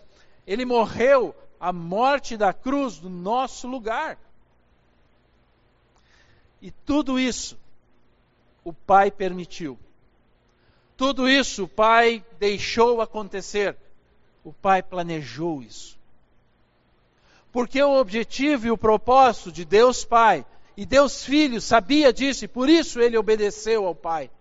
ele 0.45 0.65
morreu 0.65 1.35
a 1.59 1.73
morte 1.73 2.37
da 2.37 2.53
cruz 2.53 3.01
no 3.01 3.09
nosso 3.09 3.67
lugar. 3.67 4.17
E 6.61 6.71
tudo 6.71 7.19
isso 7.19 7.57
o 8.65 8.73
Pai 8.73 9.11
permitiu. 9.11 9.77
Tudo 10.97 11.29
isso 11.29 11.65
o 11.65 11.67
Pai 11.67 12.25
deixou 12.39 12.99
acontecer. 12.99 13.77
O 14.43 14.51
Pai 14.51 14.81
planejou 14.81 15.61
isso. 15.61 15.97
Porque 17.51 17.81
o 17.81 17.99
objetivo 17.99 18.67
e 18.67 18.71
o 18.71 18.77
propósito 18.77 19.51
de 19.51 19.63
Deus 19.63 20.03
Pai 20.03 20.43
e 20.75 20.85
Deus 20.85 21.23
Filho 21.23 21.61
sabia 21.61 22.11
disso 22.11 22.43
e 22.43 22.47
por 22.47 22.67
isso 22.67 22.99
ele 22.99 23.17
obedeceu 23.17 23.85
ao 23.85 23.93
Pai. 23.93 24.31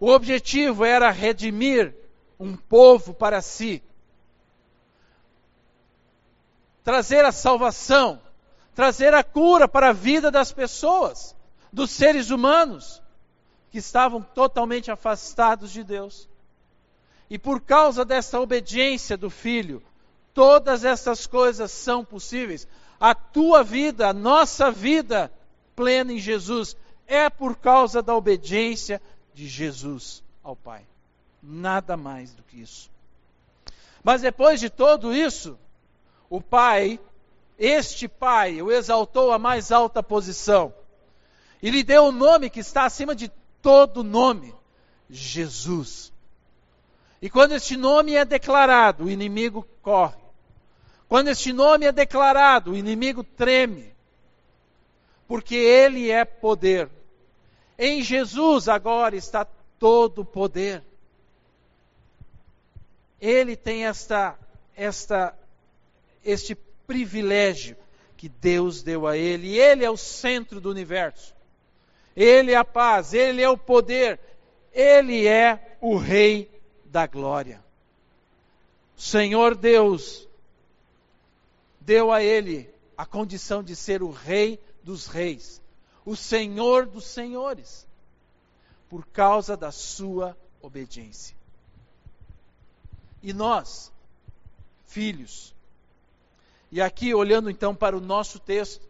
O 0.00 0.08
objetivo 0.10 0.84
era 0.84 1.10
redimir 1.10 1.94
um 2.38 2.56
povo 2.56 3.14
para 3.14 3.40
si. 3.40 3.80
Trazer 6.82 7.24
a 7.24 7.30
salvação, 7.30 8.20
trazer 8.74 9.14
a 9.14 9.22
cura 9.22 9.68
para 9.68 9.90
a 9.90 9.92
vida 9.92 10.32
das 10.32 10.50
pessoas, 10.50 11.36
dos 11.72 11.92
seres 11.92 12.30
humanos 12.30 13.01
que 13.72 13.78
estavam 13.78 14.20
totalmente 14.20 14.90
afastados 14.90 15.72
de 15.72 15.82
Deus. 15.82 16.28
E 17.30 17.38
por 17.38 17.58
causa 17.62 18.04
dessa 18.04 18.38
obediência 18.38 19.16
do 19.16 19.30
filho, 19.30 19.82
todas 20.34 20.84
essas 20.84 21.26
coisas 21.26 21.72
são 21.72 22.04
possíveis. 22.04 22.68
A 23.00 23.14
tua 23.14 23.64
vida, 23.64 24.08
a 24.08 24.12
nossa 24.12 24.70
vida 24.70 25.32
plena 25.74 26.12
em 26.12 26.18
Jesus, 26.18 26.76
é 27.06 27.30
por 27.30 27.56
causa 27.56 28.02
da 28.02 28.14
obediência 28.14 29.00
de 29.32 29.48
Jesus 29.48 30.22
ao 30.44 30.54
Pai. 30.54 30.84
Nada 31.42 31.96
mais 31.96 32.34
do 32.34 32.42
que 32.42 32.60
isso. 32.60 32.90
Mas 34.04 34.20
depois 34.20 34.60
de 34.60 34.68
tudo 34.68 35.14
isso, 35.14 35.58
o 36.28 36.42
Pai, 36.42 37.00
este 37.58 38.06
Pai, 38.06 38.60
o 38.60 38.70
exaltou 38.70 39.32
à 39.32 39.38
mais 39.38 39.72
alta 39.72 40.02
posição. 40.02 40.74
E 41.62 41.70
lhe 41.70 41.82
deu 41.82 42.04
o 42.04 42.08
um 42.08 42.12
nome 42.12 42.50
que 42.50 42.60
está 42.60 42.84
acima 42.84 43.14
de 43.14 43.32
todo 43.62 44.02
nome: 44.02 44.52
Jesus. 45.08 46.12
E 47.22 47.30
quando 47.30 47.52
este 47.52 47.76
nome 47.76 48.14
é 48.14 48.24
declarado, 48.24 49.04
o 49.04 49.10
inimigo 49.10 49.66
corre. 49.80 50.20
Quando 51.08 51.28
este 51.28 51.52
nome 51.52 51.86
é 51.86 51.92
declarado, 51.92 52.72
o 52.72 52.76
inimigo 52.76 53.22
treme. 53.22 53.94
Porque 55.28 55.54
ele 55.54 56.10
é 56.10 56.24
poder. 56.24 56.90
Em 57.78 58.02
Jesus 58.02 58.68
agora 58.68 59.14
está 59.14 59.46
todo 59.78 60.22
o 60.22 60.24
poder. 60.24 60.82
Ele 63.20 63.54
tem 63.54 63.86
esta, 63.86 64.36
esta, 64.74 65.32
este 66.24 66.56
privilégio 66.86 67.76
que 68.16 68.28
Deus 68.28 68.82
deu 68.82 69.06
a 69.06 69.16
ele. 69.16 69.48
E 69.48 69.58
ele 69.60 69.84
é 69.84 69.90
o 69.90 69.96
centro 69.96 70.60
do 70.60 70.70
universo. 70.70 71.34
Ele 72.16 72.52
é 72.52 72.56
a 72.56 72.64
paz, 72.64 73.14
Ele 73.14 73.42
é 73.42 73.48
o 73.48 73.56
poder, 73.56 74.20
Ele 74.72 75.26
é 75.26 75.76
o 75.80 75.96
Rei 75.96 76.50
da 76.84 77.06
glória. 77.06 77.62
Senhor 78.96 79.56
Deus 79.56 80.28
deu 81.80 82.12
a 82.12 82.22
Ele 82.22 82.72
a 82.96 83.04
condição 83.04 83.62
de 83.62 83.74
ser 83.74 84.02
o 84.02 84.10
Rei 84.10 84.60
dos 84.82 85.06
Reis, 85.06 85.60
o 86.04 86.14
Senhor 86.14 86.86
dos 86.86 87.06
Senhores, 87.06 87.86
por 88.88 89.06
causa 89.06 89.56
da 89.56 89.72
sua 89.72 90.36
obediência. 90.60 91.36
E 93.22 93.32
nós, 93.32 93.92
filhos, 94.86 95.54
e 96.70 96.80
aqui 96.80 97.14
olhando 97.14 97.50
então 97.50 97.74
para 97.74 97.96
o 97.96 98.00
nosso 98.00 98.38
texto, 98.38 98.86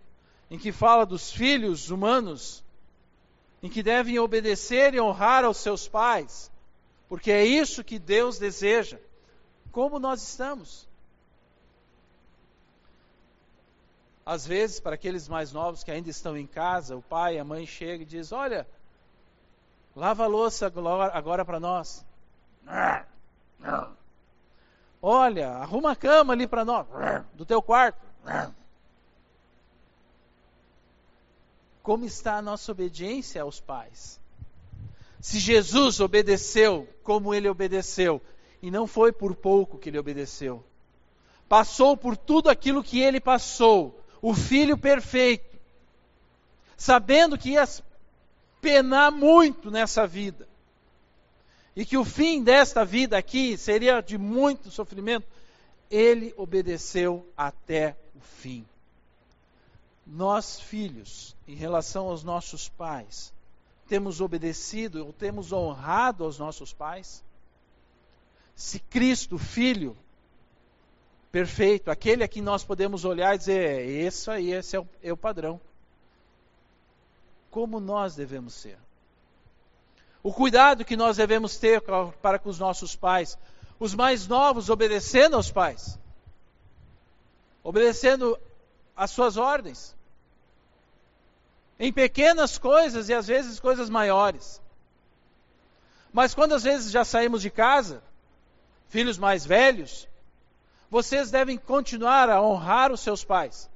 em 0.51 0.59
que 0.59 0.71
fala 0.71 1.05
dos 1.05 1.33
filhos 1.33 1.91
humanos, 1.91 2.62
em 3.63 3.69
que 3.69 3.83
devem 3.83 4.19
obedecer 4.19 4.93
e 4.95 5.01
honrar 5.01 5.45
aos 5.45 5.59
seus 5.59 5.87
pais, 5.87 6.51
porque 7.09 7.31
é 7.31 7.45
isso 7.45 7.85
que 7.85 7.99
Deus 7.99 8.39
deseja. 8.39 8.99
Como 9.71 9.99
nós 9.99 10.23
estamos? 10.23 10.89
Às 14.25 14.47
vezes, 14.47 14.81
para 14.81 14.95
aqueles 14.95 15.29
mais 15.29 15.53
novos 15.53 15.83
que 15.83 15.91
ainda 15.91 16.11
estão 16.11 16.37
em 16.37 16.47
casa, 16.47 16.97
o 16.97 17.03
pai, 17.03 17.39
a 17.39 17.45
mãe 17.45 17.67
chega 17.67 18.03
e 18.03 18.07
diz: 18.07 18.33
Olha, 18.33 18.67
lava 19.95 20.25
a 20.25 20.29
louça 20.29 20.73
agora 21.13 21.45
para 21.45 21.61
nós. 21.61 22.05
Olha, 25.01 25.51
arruma 25.55 25.93
a 25.93 25.97
cama 25.97 26.33
ali 26.33 26.47
para 26.47 26.65
nós, 26.65 26.87
do 27.35 27.45
teu 27.45 27.61
quarto. 27.61 28.01
Como 31.83 32.05
está 32.05 32.37
a 32.37 32.43
nossa 32.43 32.71
obediência 32.71 33.43
aos 33.43 33.61
pais? 33.61 34.21
Se 35.21 35.39
Jesus 35.39 36.01
obedeceu 36.01 36.89
como 37.03 37.35
ele 37.35 37.49
obedeceu, 37.49 38.21
e 38.61 38.71
não 38.71 38.87
foi 38.87 39.13
por 39.13 39.35
pouco 39.35 39.79
que 39.79 39.89
ele 39.89 39.99
obedeceu, 39.99 40.65
passou 41.49 41.97
por 41.97 42.17
tudo 42.17 42.49
aquilo 42.49 42.83
que 42.83 43.01
ele 43.01 43.21
passou, 43.21 44.01
o 44.21 44.35
filho 44.35 44.79
perfeito, 44.79 45.59
sabendo 46.77 47.37
que 47.37 47.51
ia 47.51 47.69
penar 48.61 49.11
muito 49.11 49.71
nessa 49.71 50.07
vida, 50.07 50.49
e 51.75 51.85
que 51.85 51.97
o 51.97 52.05
fim 52.05 52.43
desta 52.43 52.85
vida 52.85 53.17
aqui 53.17 53.57
seria 53.57 54.01
de 54.01 54.17
muito 54.17 54.71
sofrimento, 54.71 55.27
ele 55.91 56.33
obedeceu 56.37 57.27
até 57.37 57.97
o 58.15 58.21
fim. 58.21 58.65
Nós, 60.07 60.61
filhos, 60.61 61.37
em 61.47 61.55
relação 61.55 62.09
aos 62.09 62.25
nossos 62.25 62.69
pais, 62.69 63.33
temos 63.89 64.21
obedecido 64.21 65.07
ou 65.07 65.13
temos 65.13 65.53
honrado 65.53 66.25
aos 66.25 66.39
nossos 66.39 66.73
pais? 66.73 67.23
Se 68.55 68.79
Cristo, 68.79 69.39
Filho, 69.39 69.97
perfeito, 71.31 71.91
aquele 71.91 72.25
a 72.25 72.29
quem 72.29 72.43
nós 72.43 72.65
podemos 72.65 73.05
olhar 73.05 73.35
e 73.35 73.39
dizer, 73.39 73.89
esse 73.89 74.31
aí, 74.31 74.53
esse 74.53 74.77
é 74.77 74.81
o, 74.81 74.89
é 75.03 75.13
o 75.13 75.17
padrão. 75.17 75.61
Como 77.51 77.81
nós 77.81 78.15
devemos 78.15 78.55
ser? 78.55 78.79
O 80.23 80.33
cuidado 80.33 80.85
que 80.85 80.97
nós 80.97 81.17
devemos 81.17 81.57
ter 81.57 81.81
para 81.81 82.39
com 82.39 82.49
os 82.49 82.59
nossos 82.59 82.95
pais, 82.95 83.37
os 83.79 83.95
mais 83.95 84.29
novos 84.29 84.71
obedecendo 84.71 85.35
aos 85.35 85.51
pais, 85.51 85.99
obedecendo 87.65 88.39
às 89.03 89.11
suas 89.11 89.37
ordens, 89.37 89.97
em 91.77 91.93
pequenas 91.93 92.57
coisas 92.57 93.09
e 93.09 93.15
às 93.15 93.27
vezes 93.27 93.59
coisas 93.59 93.91
maiores. 93.91 94.63
Mas 96.13 96.33
quando 96.35 96.55
às 96.55 96.63
vezes 96.63 96.93
já 96.93 97.05
saímos 97.05 97.43
de 97.43 97.51
casa, 97.51 98.01
filhos 98.89 99.19
mais 99.19 99.45
velhos, 99.45 100.07
vocês 100.89 101.33
devem 101.33 101.59
continuar 101.59 102.31
a 102.31 102.41
honrar 102.41 102.93
os 102.93 103.01
seus 103.01 103.25
pais 103.25 103.69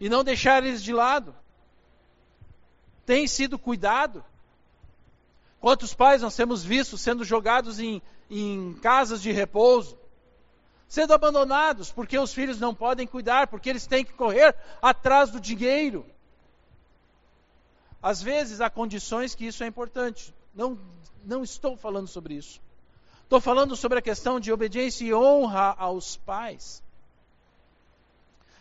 e 0.00 0.08
não 0.08 0.24
deixar 0.24 0.64
eles 0.64 0.82
de 0.82 0.94
lado. 0.94 1.36
Tem 3.04 3.26
sido 3.26 3.58
cuidado. 3.58 4.24
Quantos 5.60 5.92
pais 5.92 6.22
nós 6.22 6.34
temos 6.34 6.64
visto 6.64 6.96
sendo 6.96 7.24
jogados 7.24 7.78
em, 7.78 8.00
em 8.30 8.72
casas 8.80 9.20
de 9.20 9.30
repouso, 9.32 9.98
sendo 10.88 11.12
abandonados 11.12 11.90
porque 11.90 12.18
os 12.18 12.32
filhos 12.32 12.60
não 12.60 12.74
podem 12.74 13.06
cuidar, 13.06 13.46
porque 13.46 13.68
eles 13.70 13.86
têm 13.86 14.04
que 14.04 14.12
correr 14.12 14.54
atrás 14.80 15.30
do 15.30 15.40
dinheiro. 15.40 16.06
Às 18.02 18.22
vezes 18.22 18.60
há 18.60 18.68
condições 18.68 19.34
que 19.34 19.46
isso 19.46 19.64
é 19.64 19.66
importante. 19.66 20.34
Não, 20.54 20.78
não 21.24 21.42
estou 21.42 21.76
falando 21.76 22.06
sobre 22.06 22.34
isso. 22.34 22.60
Estou 23.22 23.40
falando 23.40 23.74
sobre 23.74 23.98
a 23.98 24.02
questão 24.02 24.38
de 24.38 24.52
obediência 24.52 25.04
e 25.04 25.14
honra 25.14 25.74
aos 25.78 26.16
pais. 26.18 26.82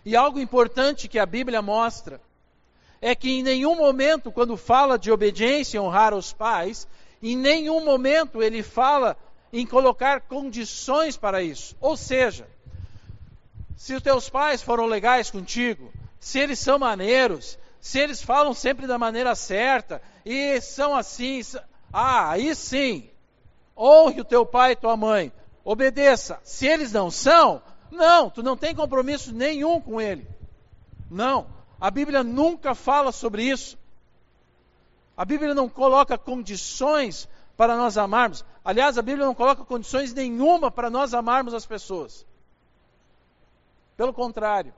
E 0.05 0.15
algo 0.15 0.39
importante 0.39 1.07
que 1.07 1.19
a 1.19 1.25
Bíblia 1.25 1.61
mostra 1.61 2.21
é 3.01 3.13
que 3.13 3.29
em 3.29 3.43
nenhum 3.43 3.75
momento, 3.75 4.31
quando 4.31 4.55
fala 4.55 4.97
de 4.97 5.11
obediência 5.11 5.77
e 5.77 5.79
honrar 5.79 6.13
aos 6.13 6.31
pais, 6.31 6.87
em 7.21 7.35
nenhum 7.35 7.83
momento 7.83 8.41
ele 8.41 8.63
fala 8.63 9.17
em 9.53 9.67
colocar 9.67 10.21
condições 10.21 11.15
para 11.15 11.43
isso. 11.43 11.77
Ou 11.79 11.95
seja, 11.95 12.47
se 13.77 13.93
os 13.93 14.01
teus 14.01 14.27
pais 14.27 14.63
foram 14.63 14.87
legais 14.87 15.29
contigo, 15.29 15.93
se 16.19 16.39
eles 16.39 16.57
são 16.57 16.79
maneiros, 16.79 17.59
se 17.79 17.99
eles 17.99 18.19
falam 18.21 18.55
sempre 18.55 18.87
da 18.87 18.97
maneira 18.97 19.35
certa 19.35 20.01
e 20.25 20.59
são 20.59 20.95
assim, 20.95 21.39
ah, 21.91 22.31
aí 22.31 22.55
sim, 22.55 23.07
honre 23.77 24.21
o 24.21 24.25
teu 24.25 24.43
pai 24.43 24.71
e 24.71 24.75
tua 24.75 24.97
mãe, 24.97 25.31
obedeça. 25.63 26.39
Se 26.43 26.65
eles 26.65 26.91
não 26.91 27.11
são, 27.11 27.61
não, 27.91 28.31
tu 28.31 28.41
não 28.41 28.57
tem 28.57 28.73
compromisso 28.73 29.31
nenhum 29.31 29.79
com 29.79 30.01
ele. 30.01 30.27
Não, 31.11 31.45
a 31.79 31.91
Bíblia 31.91 32.23
nunca 32.23 32.73
fala 32.73 33.11
sobre 33.11 33.43
isso. 33.43 33.77
A 35.15 35.23
Bíblia 35.23 35.53
não 35.53 35.69
coloca 35.69 36.17
condições 36.17 37.29
para 37.55 37.75
nós 37.75 37.97
amarmos. 37.97 38.43
Aliás, 38.63 38.97
a 38.97 39.01
Bíblia 39.01 39.25
não 39.25 39.35
coloca 39.35 39.63
condições 39.63 40.13
nenhuma 40.13 40.71
para 40.71 40.89
nós 40.89 41.13
amarmos 41.13 41.53
as 41.53 41.65
pessoas. 41.65 42.25
Pelo 43.95 44.13
contrário, 44.13 44.73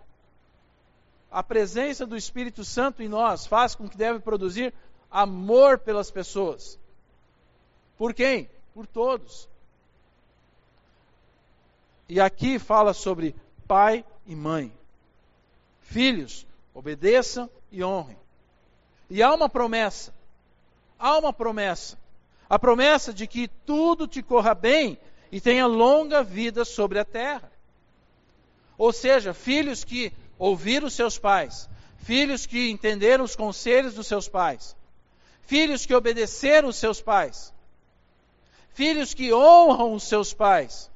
a 1.31 1.41
presença 1.43 2.05
do 2.05 2.15
Espírito 2.15 2.63
Santo 2.63 3.01
em 3.01 3.07
nós 3.07 3.45
faz 3.45 3.75
com 3.75 3.87
que 3.87 3.97
deve 3.97 4.19
produzir 4.19 4.73
amor 5.09 5.79
pelas 5.79 6.11
pessoas. 6.11 6.79
Por 7.97 8.13
quem? 8.13 8.49
Por 8.73 8.85
todos. 8.85 9.47
E 12.07 12.19
aqui 12.19 12.59
fala 12.59 12.93
sobre 12.93 13.35
pai 13.67 14.05
e 14.25 14.35
mãe. 14.35 14.71
Filhos, 15.81 16.45
obedeçam 16.73 17.49
e 17.71 17.83
honrem. 17.83 18.17
E 19.09 19.23
há 19.23 19.33
uma 19.33 19.47
promessa. 19.47 20.13
Há 20.99 21.17
uma 21.17 21.31
promessa. 21.31 21.97
A 22.49 22.59
promessa 22.59 23.13
de 23.13 23.25
que 23.27 23.47
tudo 23.47 24.07
te 24.07 24.21
corra 24.21 24.53
bem 24.53 24.99
e 25.31 25.41
tenha 25.41 25.65
longa 25.65 26.23
vida 26.23 26.63
sobre 26.63 26.99
a 26.99 27.05
terra. 27.05 27.51
Ou 28.77 28.93
seja, 28.93 29.33
filhos 29.33 29.83
que 29.83 30.13
ouviram 30.37 30.89
seus 30.89 31.17
pais, 31.17 31.69
filhos 31.97 32.45
que 32.45 32.69
entenderam 32.69 33.23
os 33.23 33.35
conselhos 33.35 33.95
dos 33.95 34.07
seus 34.07 34.27
pais, 34.27 34.75
filhos 35.41 35.85
que 35.85 35.93
obedeceram 35.93 36.69
os 36.69 36.75
seus 36.75 37.01
pais, 37.01 37.53
filhos 38.73 39.13
que 39.13 39.33
honram 39.33 39.93
os 39.93 40.03
seus 40.03 40.33
pais, 40.33 40.91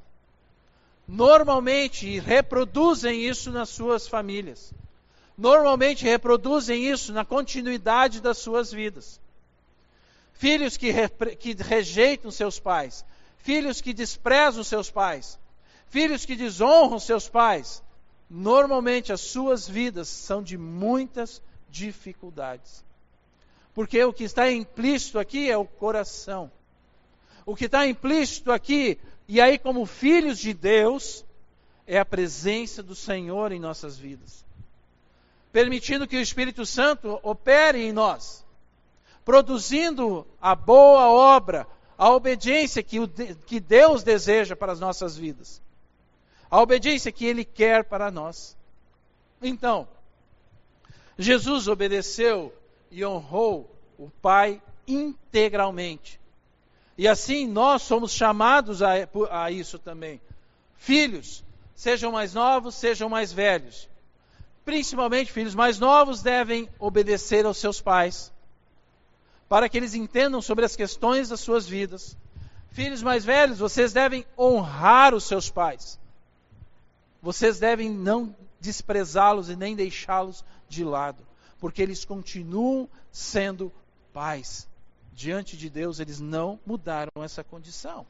normalmente 1.08 2.20
reproduzem 2.20 3.24
isso 3.24 3.50
nas 3.50 3.70
suas 3.70 4.06
famílias. 4.06 4.72
Normalmente 5.36 6.04
reproduzem 6.04 6.86
isso 6.86 7.12
na 7.12 7.24
continuidade 7.24 8.20
das 8.20 8.38
suas 8.38 8.70
vidas. 8.70 9.18
Filhos 10.40 10.78
que, 10.78 10.90
que 11.38 11.52
rejeitam 11.52 12.30
seus 12.30 12.58
pais, 12.58 13.04
filhos 13.36 13.82
que 13.82 13.92
desprezam 13.92 14.64
seus 14.64 14.90
pais, 14.90 15.38
filhos 15.90 16.24
que 16.24 16.34
desonram 16.34 16.98
seus 16.98 17.28
pais, 17.28 17.82
normalmente 18.30 19.12
as 19.12 19.20
suas 19.20 19.68
vidas 19.68 20.08
são 20.08 20.42
de 20.42 20.56
muitas 20.56 21.42
dificuldades. 21.68 22.82
Porque 23.74 24.02
o 24.02 24.14
que 24.14 24.24
está 24.24 24.50
implícito 24.50 25.18
aqui 25.18 25.50
é 25.50 25.58
o 25.58 25.66
coração. 25.66 26.50
O 27.44 27.54
que 27.54 27.66
está 27.66 27.86
implícito 27.86 28.50
aqui, 28.50 28.98
e 29.28 29.42
aí, 29.42 29.58
como 29.58 29.84
filhos 29.84 30.38
de 30.38 30.54
Deus, 30.54 31.22
é 31.86 31.98
a 31.98 32.04
presença 32.06 32.82
do 32.82 32.94
Senhor 32.94 33.52
em 33.52 33.60
nossas 33.60 33.98
vidas. 33.98 34.42
Permitindo 35.52 36.08
que 36.08 36.16
o 36.16 36.22
Espírito 36.22 36.64
Santo 36.64 37.20
opere 37.22 37.82
em 37.82 37.92
nós, 37.92 38.42
produzindo 39.24 40.26
a 40.40 40.54
boa 40.54 41.08
obra, 41.10 41.66
a 41.96 42.10
obediência 42.10 42.82
que, 42.82 43.00
o, 43.00 43.08
que 43.08 43.60
Deus 43.60 44.02
deseja 44.02 44.56
para 44.56 44.72
as 44.72 44.80
nossas 44.80 45.16
vidas 45.16 45.60
a 46.50 46.60
obediência 46.60 47.12
que 47.12 47.24
Ele 47.24 47.44
quer 47.44 47.84
para 47.84 48.10
nós. 48.10 48.56
Então, 49.40 49.86
Jesus 51.16 51.68
obedeceu 51.68 52.52
e 52.90 53.04
honrou 53.04 53.70
o 53.96 54.10
Pai 54.20 54.60
integralmente. 54.86 56.18
E 56.98 57.06
assim 57.06 57.46
nós 57.46 57.82
somos 57.82 58.12
chamados 58.12 58.82
a, 58.82 58.90
a 59.30 59.50
isso 59.50 59.78
também. 59.78 60.20
Filhos, 60.76 61.44
sejam 61.74 62.12
mais 62.12 62.34
novos, 62.34 62.74
sejam 62.74 63.08
mais 63.08 63.32
velhos. 63.32 63.88
Principalmente 64.64 65.32
filhos 65.32 65.54
mais 65.54 65.78
novos 65.78 66.20
devem 66.20 66.68
obedecer 66.78 67.46
aos 67.46 67.58
seus 67.58 67.80
pais, 67.80 68.32
para 69.50 69.68
que 69.68 69.76
eles 69.76 69.94
entendam 69.94 70.40
sobre 70.40 70.64
as 70.64 70.76
questões 70.76 71.28
das 71.28 71.40
suas 71.40 71.66
vidas. 71.66 72.16
Filhos 72.70 73.02
mais 73.02 73.24
velhos, 73.24 73.58
vocês 73.58 73.92
devem 73.92 74.24
honrar 74.38 75.12
os 75.12 75.24
seus 75.24 75.50
pais. 75.50 75.98
Vocês 77.20 77.58
devem 77.58 77.90
não 77.90 78.32
desprezá-los 78.60 79.50
e 79.50 79.56
nem 79.56 79.74
deixá-los 79.74 80.44
de 80.68 80.84
lado, 80.84 81.26
porque 81.58 81.82
eles 81.82 82.04
continuam 82.04 82.88
sendo 83.10 83.72
pais. 84.12 84.68
Diante 85.12 85.56
de 85.56 85.68
Deus, 85.68 85.98
eles 85.98 86.20
não 86.20 86.60
mudaram 86.64 87.10
essa 87.20 87.42
condição. 87.42 88.06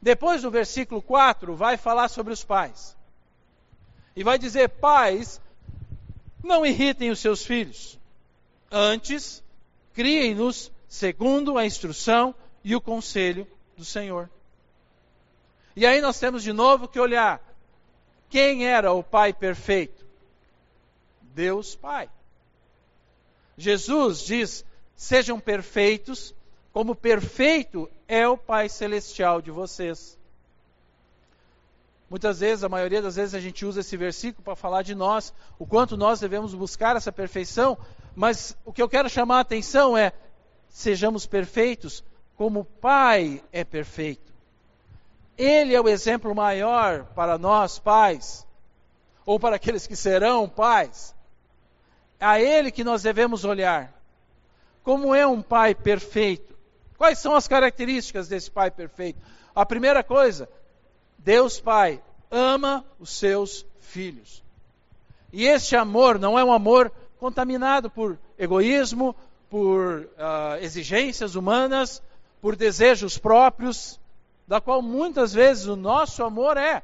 Depois, 0.00 0.42
no 0.42 0.50
versículo 0.50 1.02
4, 1.02 1.54
vai 1.54 1.76
falar 1.76 2.08
sobre 2.08 2.32
os 2.32 2.42
pais. 2.42 2.96
E 4.16 4.24
vai 4.24 4.38
dizer: 4.38 4.70
Pais, 4.70 5.38
não 6.42 6.64
irritem 6.64 7.10
os 7.10 7.20
seus 7.20 7.44
filhos. 7.44 8.00
Antes, 8.70 9.41
criem-nos 9.94 10.72
segundo 10.88 11.56
a 11.56 11.64
instrução 11.64 12.34
e 12.62 12.74
o 12.76 12.80
conselho 12.80 13.46
do 13.76 13.84
Senhor. 13.84 14.30
E 15.74 15.86
aí 15.86 16.00
nós 16.00 16.18
temos 16.18 16.42
de 16.42 16.52
novo 16.52 16.86
que 16.86 17.00
olhar 17.00 17.40
quem 18.32 18.66
era 18.66 18.90
o 18.92 19.02
Pai 19.02 19.30
perfeito? 19.34 20.06
Deus 21.20 21.74
Pai. 21.74 22.08
Jesus 23.58 24.22
diz: 24.22 24.64
sejam 24.96 25.38
perfeitos, 25.38 26.34
como 26.72 26.94
perfeito 26.94 27.90
é 28.08 28.26
o 28.26 28.38
Pai 28.38 28.70
Celestial 28.70 29.42
de 29.42 29.50
vocês. 29.50 30.18
Muitas 32.08 32.40
vezes, 32.40 32.64
a 32.64 32.70
maioria 32.70 33.02
das 33.02 33.16
vezes, 33.16 33.34
a 33.34 33.40
gente 33.40 33.66
usa 33.66 33.80
esse 33.80 33.98
versículo 33.98 34.42
para 34.42 34.56
falar 34.56 34.80
de 34.80 34.94
nós, 34.94 35.32
o 35.58 35.66
quanto 35.66 35.94
nós 35.94 36.20
devemos 36.20 36.54
buscar 36.54 36.96
essa 36.96 37.12
perfeição, 37.12 37.76
mas 38.14 38.56
o 38.64 38.72
que 38.72 38.82
eu 38.82 38.88
quero 38.88 39.08
chamar 39.08 39.38
a 39.38 39.40
atenção 39.40 39.96
é: 39.96 40.12
sejamos 40.68 41.26
perfeitos 41.26 42.04
como 42.36 42.60
o 42.60 42.64
Pai 42.64 43.42
é 43.52 43.64
perfeito. 43.64 44.32
Ele 45.36 45.74
é 45.74 45.80
o 45.80 45.88
exemplo 45.88 46.34
maior 46.34 47.04
para 47.14 47.38
nós, 47.38 47.78
pais, 47.78 48.46
ou 49.24 49.40
para 49.40 49.56
aqueles 49.56 49.86
que 49.86 49.96
serão 49.96 50.48
pais. 50.48 51.14
A 52.20 52.40
Ele 52.40 52.70
que 52.70 52.84
nós 52.84 53.02
devemos 53.02 53.44
olhar. 53.44 53.92
Como 54.82 55.14
é 55.14 55.26
um 55.26 55.40
pai 55.40 55.74
perfeito? 55.74 56.56
Quais 56.98 57.18
são 57.18 57.34
as 57.34 57.48
características 57.48 58.28
desse 58.28 58.50
pai 58.50 58.70
perfeito? 58.70 59.20
A 59.54 59.64
primeira 59.66 60.02
coisa, 60.02 60.48
Deus 61.18 61.60
Pai 61.60 62.02
ama 62.30 62.84
os 62.98 63.10
seus 63.10 63.66
filhos. 63.80 64.42
E 65.32 65.46
este 65.46 65.76
amor 65.76 66.18
não 66.18 66.38
é 66.38 66.44
um 66.44 66.52
amor 66.52 66.92
contaminado 67.22 67.88
por 67.88 68.18
egoísmo, 68.36 69.14
por 69.48 70.00
uh, 70.18 70.60
exigências 70.60 71.36
humanas, 71.36 72.02
por 72.40 72.56
desejos 72.56 73.16
próprios, 73.16 74.00
da 74.44 74.60
qual 74.60 74.82
muitas 74.82 75.32
vezes 75.32 75.66
o 75.66 75.76
nosso 75.76 76.24
amor 76.24 76.56
é. 76.56 76.82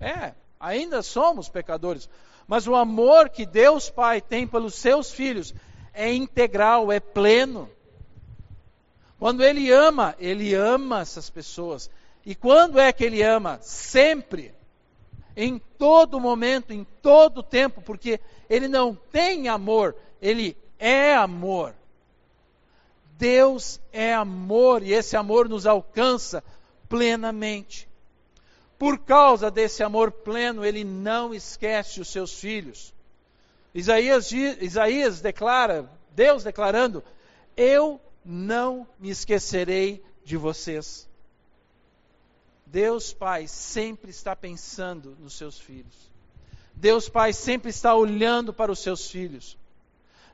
É, 0.00 0.32
ainda 0.60 1.02
somos 1.02 1.48
pecadores. 1.48 2.08
Mas 2.46 2.68
o 2.68 2.76
amor 2.76 3.30
que 3.30 3.44
Deus 3.44 3.90
Pai 3.90 4.20
tem 4.20 4.46
pelos 4.46 4.76
seus 4.76 5.10
filhos 5.10 5.52
é 5.92 6.14
integral, 6.14 6.92
é 6.92 7.00
pleno. 7.00 7.68
Quando 9.18 9.42
Ele 9.42 9.72
ama, 9.72 10.14
Ele 10.20 10.54
ama 10.54 11.00
essas 11.00 11.28
pessoas. 11.28 11.90
E 12.24 12.32
quando 12.36 12.78
é 12.78 12.92
que 12.92 13.02
ele 13.02 13.24
ama? 13.24 13.58
Sempre. 13.60 14.54
Em 15.40 15.56
todo 15.78 16.18
momento, 16.18 16.72
em 16.72 16.82
todo 17.00 17.44
tempo, 17.44 17.80
porque 17.80 18.18
ele 18.50 18.66
não 18.66 18.92
tem 18.92 19.46
amor, 19.46 19.94
ele 20.20 20.56
é 20.80 21.14
amor. 21.14 21.76
Deus 23.16 23.80
é 23.92 24.12
amor 24.12 24.82
e 24.82 24.92
esse 24.92 25.16
amor 25.16 25.48
nos 25.48 25.64
alcança 25.64 26.42
plenamente. 26.88 27.88
Por 28.76 28.98
causa 28.98 29.48
desse 29.48 29.80
amor 29.80 30.10
pleno, 30.10 30.64
ele 30.64 30.82
não 30.82 31.32
esquece 31.32 32.00
os 32.00 32.08
seus 32.08 32.40
filhos. 32.40 32.92
Isaías, 33.72 34.32
Isaías 34.32 35.20
declara, 35.20 35.88
Deus 36.16 36.42
declarando: 36.42 37.02
Eu 37.56 38.00
não 38.24 38.88
me 38.98 39.08
esquecerei 39.08 40.02
de 40.24 40.36
vocês. 40.36 41.07
Deus 42.70 43.12
Pai 43.12 43.46
sempre 43.46 44.10
está 44.10 44.36
pensando 44.36 45.16
nos 45.20 45.34
seus 45.34 45.58
filhos. 45.58 46.10
Deus 46.74 47.08
Pai 47.08 47.32
sempre 47.32 47.70
está 47.70 47.94
olhando 47.94 48.52
para 48.52 48.70
os 48.70 48.78
seus 48.80 49.10
filhos. 49.10 49.56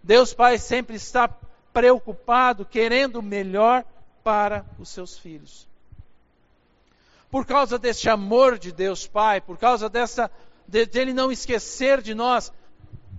Deus 0.02 0.34
Pai 0.34 0.58
sempre 0.58 0.96
está 0.96 1.28
preocupado, 1.72 2.64
querendo 2.64 3.20
o 3.20 3.22
melhor 3.22 3.84
para 4.22 4.64
os 4.78 4.88
seus 4.88 5.16
filhos. 5.16 5.66
Por 7.30 7.46
causa 7.46 7.78
deste 7.78 8.08
amor 8.08 8.58
de 8.58 8.72
Deus 8.72 9.06
Pai, 9.06 9.40
por 9.40 9.56
causa 9.56 9.88
dessa 9.88 10.30
de, 10.66 10.86
de 10.86 11.12
não 11.12 11.30
esquecer 11.30 12.02
de 12.02 12.14
nós, 12.14 12.52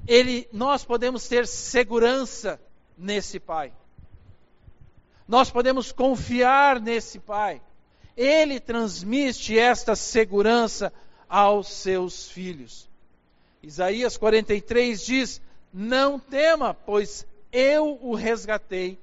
ele, 0.07 0.47
nós 0.51 0.83
podemos 0.83 1.27
ter 1.27 1.47
segurança 1.47 2.59
nesse 2.97 3.39
Pai. 3.39 3.71
Nós 5.27 5.49
podemos 5.49 5.91
confiar 5.91 6.79
nesse 6.79 7.19
Pai. 7.19 7.61
Ele 8.15 8.59
transmite 8.59 9.57
esta 9.57 9.95
segurança 9.95 10.91
aos 11.27 11.67
seus 11.67 12.29
filhos. 12.29 12.89
Isaías 13.61 14.15
43 14.15 15.05
diz: 15.05 15.41
Não 15.73 16.19
tema, 16.19 16.73
pois 16.73 17.25
eu 17.51 17.97
o 18.01 18.15
resgatei, 18.15 18.99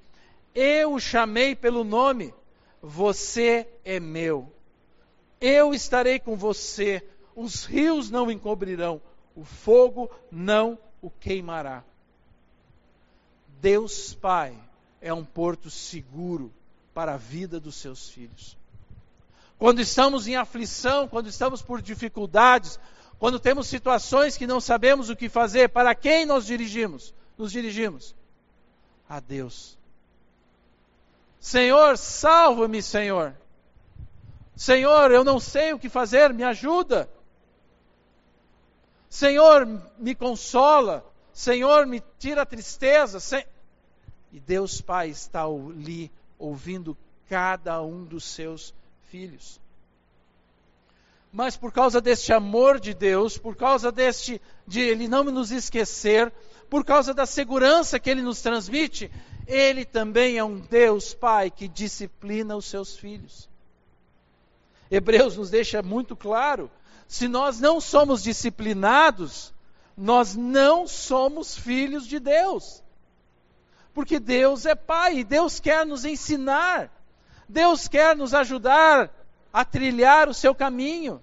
eu 0.55 0.95
o 0.95 1.01
chamei 1.01 1.55
pelo 1.55 1.85
nome, 1.85 2.33
você 2.81 3.67
é 3.85 3.99
meu. 3.99 4.51
Eu 5.41 5.75
estarei 5.75 6.19
com 6.19 6.37
você, 6.37 7.03
os 7.35 7.65
rios 7.65 8.11
não 8.11 8.31
encobrirão, 8.31 9.01
o 9.35 9.45
fogo 9.45 10.11
não 10.31 10.79
o 11.01 11.11
queimará. 11.11 11.83
Deus 13.61 14.15
Pai 14.15 14.57
é 15.01 15.13
um 15.13 15.25
porto 15.25 15.71
seguro 15.71 16.53
para 16.95 17.15
a 17.15 17.17
vida 17.17 17.59
dos 17.59 17.77
seus 17.77 18.09
filhos. 18.09 18.57
Quando 19.63 19.79
estamos 19.79 20.27
em 20.27 20.35
aflição, 20.35 21.07
quando 21.07 21.29
estamos 21.29 21.63
por 21.63 21.81
dificuldades, 21.81 22.81
quando 23.17 23.39
temos 23.39 23.69
situações 23.69 24.37
que 24.37 24.45
não 24.45 24.61
sabemos 24.61 25.09
o 25.09 25.15
que 25.15 25.29
fazer, 25.29 25.69
para 25.69 25.95
quem 25.95 26.27
nós 26.27 26.47
dirigimos? 26.47 27.15
Nos 27.39 27.53
dirigimos 27.53 28.13
a 29.09 29.21
Deus. 29.21 29.79
Senhor, 31.39 31.97
salva-me, 31.97 32.83
Senhor. 32.83 33.37
Senhor, 34.57 35.13
eu 35.13 35.23
não 35.23 35.39
sei 35.39 35.73
o 35.73 35.79
que 35.79 35.89
fazer, 35.89 36.35
me 36.35 36.43
ajuda. 36.43 37.09
Senhor, 39.09 39.65
me 39.97 40.13
consola. 40.13 41.09
Senhor, 41.33 41.87
me 41.87 42.03
tira 42.19 42.43
a 42.43 42.47
tristeza. 42.47 43.21
E 44.33 44.41
Deus 44.41 44.81
Pai 44.81 45.11
está 45.11 45.45
ali 45.45 46.11
ouvindo 46.37 46.99
cada 47.29 47.81
um 47.81 48.03
dos 48.03 48.25
seus 48.25 48.75
filhos. 49.13 49.61
Mas 51.31 51.55
por 51.55 51.71
causa 51.71 52.01
deste 52.01 52.33
amor 52.33 52.81
de 52.81 52.95
Deus, 52.95 53.37
por 53.37 53.55
causa 53.55 53.93
deste 53.93 54.41
de 54.67 54.81
ele 54.81 55.07
não 55.07 55.23
nos 55.25 55.51
esquecer, 55.51 56.33
por 56.71 56.83
causa 56.83 57.13
da 57.13 57.27
segurança 57.27 58.01
que 58.01 58.09
ele 58.09 58.23
nos 58.23 58.41
transmite, 58.41 59.11
ele 59.47 59.85
também 59.85 60.39
é 60.39 60.45
um 60.45 60.59
Deus 60.59 61.13
Pai 61.13 61.51
que 61.51 61.69
disciplina 61.69 62.57
os 62.57 62.65
seus 62.65 62.97
filhos. 62.97 63.51
Hebreus 64.91 65.37
nos 65.37 65.51
deixa 65.51 65.83
muito 65.83 66.17
claro: 66.17 66.71
se 67.07 67.29
nós 67.29 67.61
não 67.61 67.83
somos 67.83 68.23
disciplinados, 68.23 69.53
nós 69.95 70.35
não 70.35 70.89
somos 70.89 71.55
filhos 71.55 72.07
de 72.07 72.19
Deus. 72.19 72.83
Porque 73.93 74.19
Deus 74.19 74.65
é 74.65 74.75
Pai 74.75 75.19
e 75.19 75.25
Deus 75.25 75.61
quer 75.61 75.85
nos 75.85 76.07
ensinar 76.07 76.91
Deus 77.53 77.87
quer 77.87 78.17
nos 78.17 78.33
ajudar 78.33 79.11
a 79.53 79.65
trilhar 79.65 80.29
o 80.29 80.35
seu 80.35 80.55
caminho, 80.55 81.23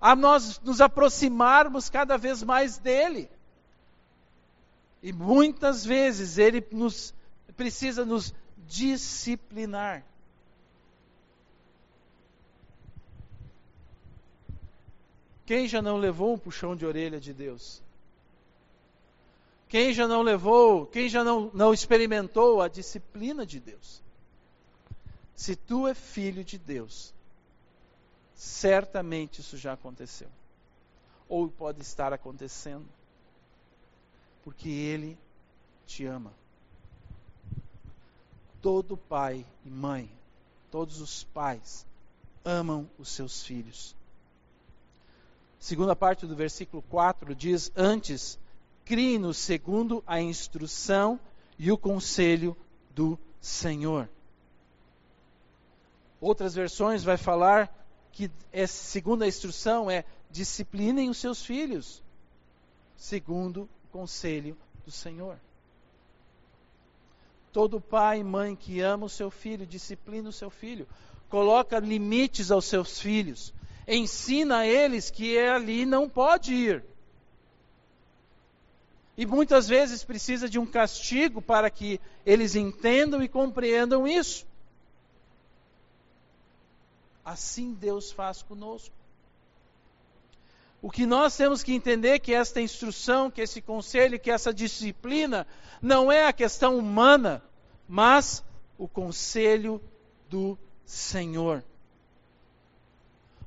a 0.00 0.14
nós 0.14 0.60
nos 0.60 0.80
aproximarmos 0.80 1.90
cada 1.90 2.16
vez 2.16 2.42
mais 2.42 2.78
dele. 2.78 3.28
E 5.02 5.12
muitas 5.12 5.84
vezes 5.84 6.38
ele 6.38 6.64
nos 6.70 7.12
precisa 7.56 8.04
nos 8.04 8.32
disciplinar. 8.68 10.04
Quem 15.44 15.66
já 15.66 15.82
não 15.82 15.96
levou 15.96 16.34
um 16.34 16.38
puxão 16.38 16.76
de 16.76 16.86
orelha 16.86 17.18
de 17.18 17.32
Deus? 17.32 17.82
Quem 19.68 19.92
já 19.92 20.06
não 20.06 20.22
levou, 20.22 20.86
quem 20.86 21.08
já 21.08 21.24
não, 21.24 21.50
não 21.52 21.74
experimentou 21.74 22.62
a 22.62 22.68
disciplina 22.68 23.44
de 23.44 23.58
Deus? 23.58 24.02
Se 25.34 25.56
tu 25.56 25.88
é 25.88 25.94
filho 25.94 26.44
de 26.44 26.58
Deus, 26.58 27.12
certamente 28.34 29.40
isso 29.40 29.56
já 29.56 29.72
aconteceu. 29.72 30.28
Ou 31.28 31.48
pode 31.48 31.80
estar 31.80 32.12
acontecendo. 32.12 32.86
Porque 34.44 34.68
Ele 34.68 35.18
te 35.86 36.04
ama. 36.04 36.32
Todo 38.60 38.96
pai 38.96 39.46
e 39.64 39.70
mãe, 39.70 40.10
todos 40.70 41.00
os 41.00 41.24
pais, 41.24 41.86
amam 42.44 42.88
os 42.98 43.08
seus 43.08 43.42
filhos. 43.42 43.96
Segunda 45.58 45.94
parte 45.94 46.26
do 46.26 46.34
versículo 46.34 46.82
4 46.82 47.34
diz: 47.34 47.70
Antes, 47.76 48.38
crie-nos 48.84 49.36
segundo 49.36 50.02
a 50.06 50.20
instrução 50.20 51.18
e 51.58 51.70
o 51.70 51.78
conselho 51.78 52.56
do 52.94 53.18
Senhor. 53.40 54.08
Outras 56.22 56.54
versões 56.54 57.02
vai 57.02 57.16
falar 57.16 57.68
que 58.12 58.30
essa 58.52 58.84
segunda 58.84 59.26
instrução 59.26 59.90
é 59.90 60.04
disciplinem 60.30 61.10
os 61.10 61.18
seus 61.18 61.44
filhos, 61.44 62.00
segundo 62.96 63.62
o 63.62 63.88
conselho 63.90 64.56
do 64.84 64.92
Senhor. 64.92 65.36
Todo 67.52 67.80
pai 67.80 68.20
e 68.20 68.24
mãe 68.24 68.54
que 68.54 68.80
ama 68.80 69.06
o 69.06 69.08
seu 69.08 69.32
filho, 69.32 69.66
disciplina 69.66 70.28
o 70.28 70.32
seu 70.32 70.48
filho. 70.48 70.86
coloca 71.28 71.80
limites 71.80 72.52
aos 72.52 72.66
seus 72.66 73.00
filhos, 73.00 73.52
ensina 73.88 74.58
a 74.58 74.66
eles 74.66 75.10
que 75.10 75.36
ali 75.36 75.84
não 75.84 76.08
pode 76.08 76.54
ir. 76.54 76.84
E 79.16 79.26
muitas 79.26 79.66
vezes 79.66 80.04
precisa 80.04 80.48
de 80.48 80.58
um 80.58 80.66
castigo 80.66 81.42
para 81.42 81.68
que 81.68 82.00
eles 82.24 82.54
entendam 82.54 83.20
e 83.22 83.28
compreendam 83.28 84.06
isso. 84.06 84.46
Assim 87.24 87.72
Deus 87.74 88.10
faz 88.10 88.42
conosco. 88.42 88.94
O 90.82 90.90
que 90.90 91.06
nós 91.06 91.36
temos 91.36 91.62
que 91.62 91.72
entender 91.72 92.08
é 92.08 92.18
que 92.18 92.34
esta 92.34 92.60
instrução, 92.60 93.30
que 93.30 93.40
esse 93.40 93.62
conselho, 93.62 94.18
que 94.18 94.30
essa 94.30 94.52
disciplina 94.52 95.46
não 95.80 96.10
é 96.10 96.26
a 96.26 96.32
questão 96.32 96.76
humana, 96.76 97.40
mas 97.88 98.42
o 98.76 98.88
conselho 98.88 99.80
do 100.28 100.58
Senhor. 100.84 101.62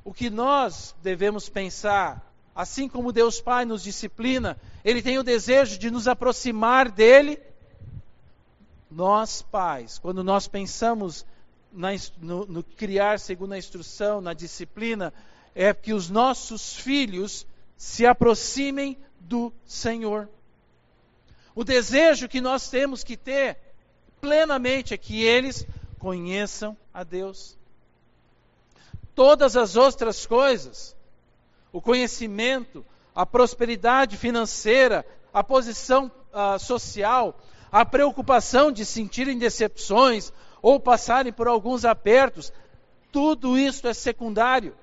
O 0.02 0.14
que 0.14 0.30
nós 0.30 0.96
devemos 1.04 1.50
pensar, 1.50 2.32
assim 2.56 2.88
como 2.88 3.12
Deus 3.12 3.42
Pai 3.42 3.66
nos 3.66 3.84
disciplina, 3.84 4.58
Ele 4.84 5.02
tem 5.02 5.20
o 5.20 5.24
desejo 5.24 5.78
de 5.78 5.92
nos 5.92 6.08
aproximar 6.08 6.90
dele. 6.90 7.38
Nós, 8.90 9.42
pais, 9.42 10.00
quando 10.00 10.24
nós 10.24 10.48
pensamos 10.48 11.26
na, 11.76 11.90
no, 12.20 12.46
no 12.46 12.64
criar 12.64 13.20
segundo 13.20 13.54
a 13.54 13.58
instrução, 13.58 14.22
na 14.22 14.34
disciplina, 14.34 15.14
é 15.54 15.74
que 15.74 15.94
os 15.94 16.10
nossos 16.10 16.76
filhos 16.76 17.46
se 17.78 18.06
aproximem 18.06 18.98
do 19.20 19.52
Senhor. 19.66 20.30
O 21.54 21.64
desejo 21.64 22.28
que 22.28 22.42
nós 22.42 22.70
temos 22.70 23.04
que 23.04 23.16
ter 23.16 23.58
plenamente 24.20 24.94
é 24.94 24.98
que 24.98 25.24
eles 25.24 25.66
conheçam 26.00 26.78
a 26.94 27.04
Deus. 27.04 27.58
Todas 29.14 29.56
as 29.56 29.76
outras 29.76 30.26
coisas, 30.26 30.96
o 31.72 31.82
conhecimento, 31.82 32.86
a 33.14 33.26
prosperidade 33.26 34.18
financeira, 34.18 35.06
a 35.34 35.44
posição 35.44 36.12
uh, 36.34 36.60
social, 36.60 37.40
a 37.72 37.86
preocupação 37.86 38.72
de 38.72 38.86
sentirem 38.86 39.38
decepções 39.38 40.32
ou 40.66 40.80
passarem 40.80 41.32
por 41.32 41.48
alguns 41.48 41.86
apertos, 41.86 42.52
tudo 43.12 43.56
isso 43.56 43.88
é 43.88 43.94
secundário. 43.94 44.76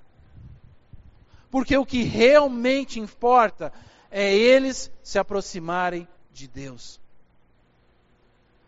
Porque 1.51 1.77
o 1.77 1.85
que 1.85 2.05
realmente 2.05 3.01
importa 3.01 3.73
é 4.09 4.33
eles 4.33 4.93
se 5.03 5.19
aproximarem 5.19 6.07
de 6.33 6.47
Deus. 6.47 7.01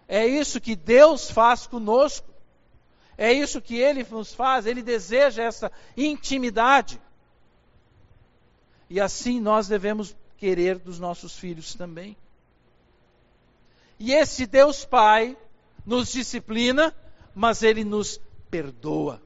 É 0.09 0.27
isso 0.27 0.61
que 0.61 0.75
Deus 0.75 1.31
faz 1.31 1.69
conosco. 1.69 2.29
É 3.17 3.33
isso 3.33 3.63
que 3.63 3.77
Ele 3.77 4.05
nos 4.11 4.35
faz. 4.35 4.67
Ele 4.67 4.83
deseja 4.83 5.45
essa 5.45 5.71
intimidade. 5.97 7.01
E 8.91 9.01
assim 9.01 9.41
nós 9.41 9.69
devemos 9.69 10.17
querer 10.37 10.81
dos 10.81 10.99
nossos 10.99 11.39
filhos 11.39 11.77
também. 11.77 12.17
E 14.01 14.13
esse 14.13 14.47
Deus 14.47 14.85
Pai 14.85 15.37
nos 15.87 16.11
disciplina, 16.11 16.93
mas 17.35 17.63
Ele 17.63 17.85
nos 17.85 18.21
perdoa. 18.51 19.21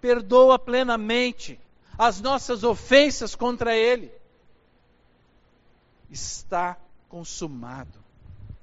Perdoa 0.00 0.58
plenamente 0.58 1.58
as 1.96 2.20
nossas 2.20 2.64
ofensas 2.64 3.34
contra 3.34 3.76
Ele. 3.76 4.12
Está 6.10 6.76
consumado. 7.08 8.02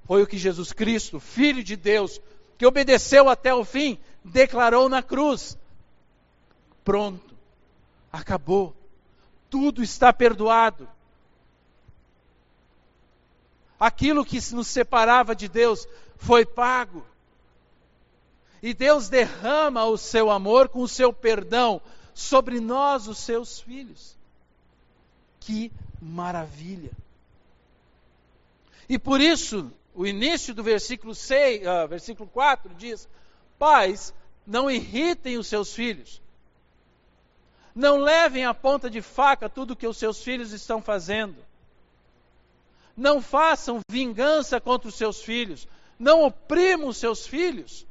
Foi 0.06 0.21
o 0.21 0.28
que 0.28 0.38
Jesus 0.38 0.73
Cristo, 0.73 1.19
Filho 1.19 1.63
de 1.63 1.75
Deus, 1.75 2.19
que 2.58 2.65
obedeceu 2.65 3.30
até 3.30 3.54
o 3.54 3.63
fim, 3.63 3.97
declarou 4.23 4.89
na 4.89 5.02
cruz: 5.02 5.58
pronto, 6.84 7.36
acabou, 8.12 8.75
tudo 9.49 9.82
está 9.82 10.12
perdoado. 10.12 10.88
Aquilo 13.80 14.25
que 14.25 14.39
nos 14.54 14.67
separava 14.67 15.34
de 15.34 15.47
Deus 15.47 15.88
foi 16.17 16.45
pago. 16.45 17.06
E 18.62 18.74
Deus 18.74 19.08
derrama 19.08 19.86
o 19.86 19.98
seu 19.98 20.30
amor 20.30 20.67
com 20.67 20.82
o 20.82 20.88
seu 20.88 21.13
perdão 21.13 21.82
sobre 22.13 22.60
nós, 22.60 23.08
os 23.08 23.17
seus 23.19 23.60
filhos. 23.60 24.17
Que 25.39 25.72
maravilha! 26.02 26.91
E 28.88 29.00
por 29.00 29.22
isso, 29.22 29.72
o 29.95 30.06
início 30.06 30.54
do 30.54 30.63
versículo, 30.63 31.15
6, 31.15 31.65
uh, 31.65 31.69
ah, 31.69 31.86
versículo 31.86 32.28
4 32.30 32.74
diz: 32.76 33.08
Pais, 33.58 34.13
não 34.45 34.69
irritem 34.69 35.38
os 35.38 35.48
seus 35.48 35.74
filhos. 35.74 36.22
Não 37.74 37.98
levem 37.98 38.45
a 38.45 38.54
ponta 38.54 38.89
de 38.89 39.02
faca 39.02 39.48
tudo 39.48 39.76
que 39.76 39.88
os 39.88 39.95
seus 39.95 40.22
filhos 40.22 40.52
estão 40.52 40.82
fazendo. 40.82 41.38
Não 42.98 43.22
façam 43.22 43.80
vingança 43.89 44.60
contra 44.60 44.89
os 44.89 44.95
seus 44.95 45.22
filhos. 45.22 45.65
Não 45.98 46.24
oprimam 46.24 46.89
os 46.89 46.98
seus 46.98 47.26
filhos 47.26 47.86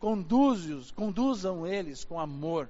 conduz-os, 0.00 0.90
conduzam 0.90 1.66
eles 1.66 2.02
com 2.02 2.18
amor. 2.18 2.68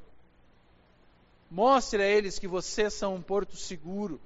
Mostre 1.48 2.02
a 2.02 2.06
eles 2.06 2.38
que 2.38 2.48
vocês 2.48 2.92
são 2.92 3.14
um 3.14 3.22
porto 3.22 3.56
seguro. 3.56 4.20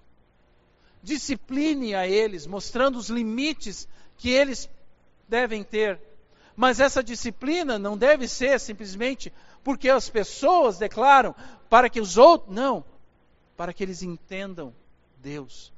Discipline 1.03 1.95
a 1.95 2.09
eles, 2.09 2.47
mostrando 2.47 2.99
os 2.99 3.11
limites 3.11 3.87
que 4.17 4.31
eles 4.31 4.69
devem 5.29 5.62
ter. 5.62 6.01
Mas 6.57 6.81
essa 6.81 7.03
disciplina 7.03 7.79
não 7.79 7.97
deve 7.97 8.27
ser 8.27 8.59
simplesmente 8.59 9.33
porque 9.62 9.90
as 9.90 10.09
pessoas 10.09 10.79
declaram 10.79 11.35
para 11.69 11.90
que 11.90 12.01
os 12.01 12.17
outros. 12.17 12.55
Não, 12.55 12.85
para 13.57 13.73
que 13.73 13.83
eles 13.83 14.03
entendam 14.03 14.75
Deus. 15.19 15.73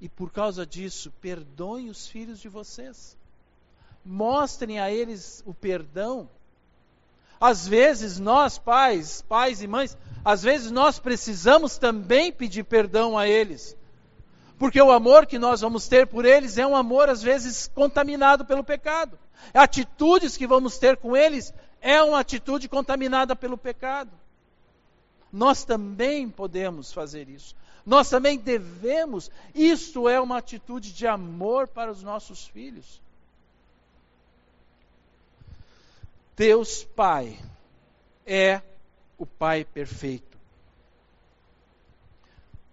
E 0.00 0.08
por 0.08 0.30
causa 0.30 0.64
disso, 0.64 1.12
perdoem 1.20 1.90
os 1.90 2.06
filhos 2.06 2.40
de 2.40 2.48
vocês 2.48 3.18
mostrem 4.04 4.80
a 4.80 4.90
eles 4.90 5.42
o 5.46 5.54
perdão. 5.54 6.28
Às 7.40 7.66
vezes 7.66 8.18
nós, 8.18 8.58
pais, 8.58 9.22
pais 9.22 9.62
e 9.62 9.66
mães, 9.66 9.96
às 10.24 10.42
vezes 10.42 10.70
nós 10.70 10.98
precisamos 10.98 11.78
também 11.78 12.30
pedir 12.30 12.64
perdão 12.64 13.16
a 13.16 13.26
eles. 13.26 13.76
Porque 14.58 14.80
o 14.80 14.92
amor 14.92 15.24
que 15.24 15.38
nós 15.38 15.62
vamos 15.62 15.88
ter 15.88 16.06
por 16.06 16.26
eles 16.26 16.58
é 16.58 16.66
um 16.66 16.76
amor, 16.76 17.08
às 17.08 17.22
vezes, 17.22 17.70
contaminado 17.74 18.44
pelo 18.44 18.62
pecado. 18.62 19.18
Atitudes 19.54 20.36
que 20.36 20.46
vamos 20.46 20.76
ter 20.76 20.98
com 20.98 21.16
eles 21.16 21.54
é 21.80 22.02
uma 22.02 22.20
atitude 22.20 22.68
contaminada 22.68 23.34
pelo 23.34 23.56
pecado. 23.56 24.10
Nós 25.32 25.64
também 25.64 26.28
podemos 26.28 26.92
fazer 26.92 27.28
isso. 27.28 27.56
Nós 27.86 28.10
também 28.10 28.36
devemos. 28.36 29.30
Isso 29.54 30.06
é 30.08 30.20
uma 30.20 30.36
atitude 30.36 30.92
de 30.92 31.06
amor 31.06 31.68
para 31.68 31.90
os 31.90 32.02
nossos 32.02 32.46
filhos. 32.46 33.00
Deus 36.40 36.84
Pai 36.84 37.38
é 38.24 38.62
o 39.18 39.26
Pai 39.26 39.62
perfeito. 39.62 40.38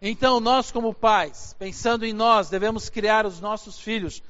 Então, 0.01 0.39
nós, 0.39 0.71
como 0.71 0.93
pais, 0.93 1.53
pensando 1.59 2.05
em 2.05 2.13
nós, 2.13 2.49
devemos 2.49 2.87
criar 2.87 3.25
os 3.25 3.41
nossos 3.41 3.77
filhos 3.77 4.23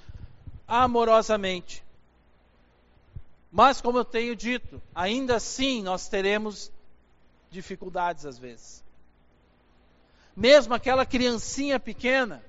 amorosamente. 0.67 1.83
Mas, 3.51 3.79
como 3.79 3.99
eu 3.99 4.03
tenho 4.03 4.35
dito, 4.35 4.81
ainda 4.95 5.35
assim 5.35 5.83
nós 5.83 6.09
teremos 6.09 6.71
dificuldades 7.51 8.25
às 8.25 8.39
vezes. 8.39 8.83
Mesmo 10.35 10.73
aquela 10.73 11.05
criancinha 11.05 11.79
pequena, 11.79 12.43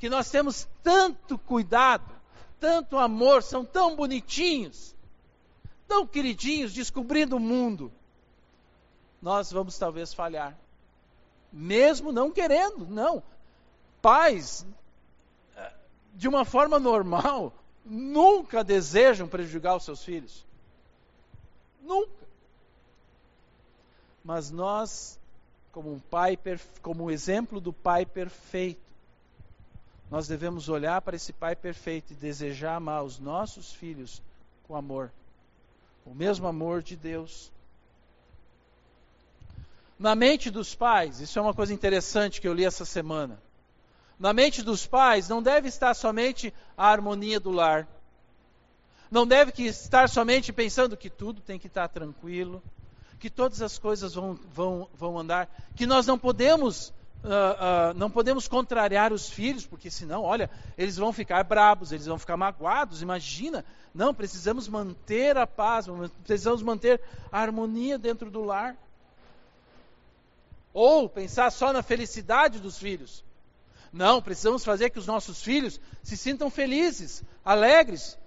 que 0.00 0.08
nós 0.08 0.30
temos 0.30 0.66
tanto 0.82 1.36
cuidado, 1.36 2.10
tanto 2.58 2.96
amor, 2.96 3.42
são 3.42 3.66
tão 3.66 3.94
bonitinhos 3.94 4.92
tão 5.92 6.06
queridinhos, 6.06 6.72
descobrindo 6.72 7.36
o 7.36 7.40
mundo, 7.40 7.92
nós 9.20 9.52
vamos 9.52 9.76
talvez 9.76 10.14
falhar. 10.14 10.56
Mesmo 11.52 12.10
não 12.10 12.30
querendo, 12.30 12.86
não. 12.86 13.22
Pais, 14.00 14.64
eh, 15.54 15.72
de 16.14 16.26
uma 16.26 16.46
forma 16.46 16.78
normal, 16.78 17.52
nunca 17.84 18.64
desejam 18.64 19.28
prejudicar 19.28 19.76
os 19.76 19.84
seus 19.84 20.02
filhos. 20.02 20.46
Nunca. 21.82 22.26
Mas 24.24 24.50
nós, 24.50 25.20
como 25.72 25.92
um 25.92 26.00
pai, 26.00 26.38
como 26.80 27.04
o 27.04 27.10
exemplo 27.10 27.60
do 27.60 27.70
pai 27.70 28.06
perfeito, 28.06 28.80
nós 30.10 30.26
devemos 30.26 30.70
olhar 30.70 31.02
para 31.02 31.16
esse 31.16 31.34
pai 31.34 31.54
perfeito 31.54 32.14
e 32.14 32.16
desejar 32.16 32.76
amar 32.76 33.04
os 33.04 33.18
nossos 33.18 33.74
filhos 33.74 34.22
com 34.66 34.74
amor 34.74 35.12
o 36.04 36.14
mesmo 36.14 36.46
amor 36.46 36.82
de 36.82 36.96
Deus. 36.96 37.52
Na 39.98 40.14
mente 40.14 40.50
dos 40.50 40.74
pais, 40.74 41.20
isso 41.20 41.38
é 41.38 41.42
uma 41.42 41.54
coisa 41.54 41.72
interessante 41.72 42.40
que 42.40 42.48
eu 42.48 42.54
li 42.54 42.64
essa 42.64 42.84
semana. 42.84 43.40
Na 44.18 44.32
mente 44.32 44.62
dos 44.62 44.86
pais 44.86 45.28
não 45.28 45.42
deve 45.42 45.68
estar 45.68 45.94
somente 45.94 46.52
a 46.76 46.88
harmonia 46.88 47.38
do 47.38 47.50
lar. 47.50 47.86
não 49.10 49.26
deve 49.26 49.52
estar 49.64 50.08
somente 50.08 50.52
pensando 50.52 50.96
que 50.96 51.10
tudo 51.10 51.40
tem 51.42 51.58
que 51.58 51.66
estar 51.66 51.86
tranquilo, 51.88 52.62
que 53.18 53.28
todas 53.28 53.60
as 53.60 53.78
coisas 53.78 54.14
vão, 54.14 54.38
vão, 54.52 54.88
vão 54.94 55.18
andar, 55.18 55.48
que 55.76 55.86
nós 55.86 56.06
não 56.06 56.18
podemos 56.18 56.92
Uh, 57.24 57.94
não 57.94 58.10
podemos 58.10 58.48
contrariar 58.48 59.12
os 59.12 59.30
filhos, 59.30 59.64
porque 59.64 59.88
senão, 59.88 60.22
olha, 60.22 60.50
eles 60.76 60.96
vão 60.96 61.12
ficar 61.12 61.44
brabos, 61.44 61.92
eles 61.92 62.06
vão 62.06 62.18
ficar 62.18 62.36
magoados. 62.36 63.00
Imagina, 63.00 63.64
não, 63.94 64.12
precisamos 64.12 64.66
manter 64.66 65.36
a 65.36 65.46
paz, 65.46 65.86
precisamos 66.24 66.62
manter 66.62 67.00
a 67.30 67.40
harmonia 67.40 67.96
dentro 67.96 68.28
do 68.28 68.42
lar. 68.42 68.76
Ou 70.74 71.08
pensar 71.08 71.52
só 71.52 71.72
na 71.72 71.82
felicidade 71.82 72.58
dos 72.58 72.78
filhos. 72.78 73.24
Não, 73.92 74.22
precisamos 74.22 74.64
fazer 74.64 74.90
que 74.90 74.98
os 74.98 75.06
nossos 75.06 75.42
filhos 75.42 75.80
se 76.02 76.16
sintam 76.16 76.50
felizes, 76.50 77.22
alegres. 77.44 78.18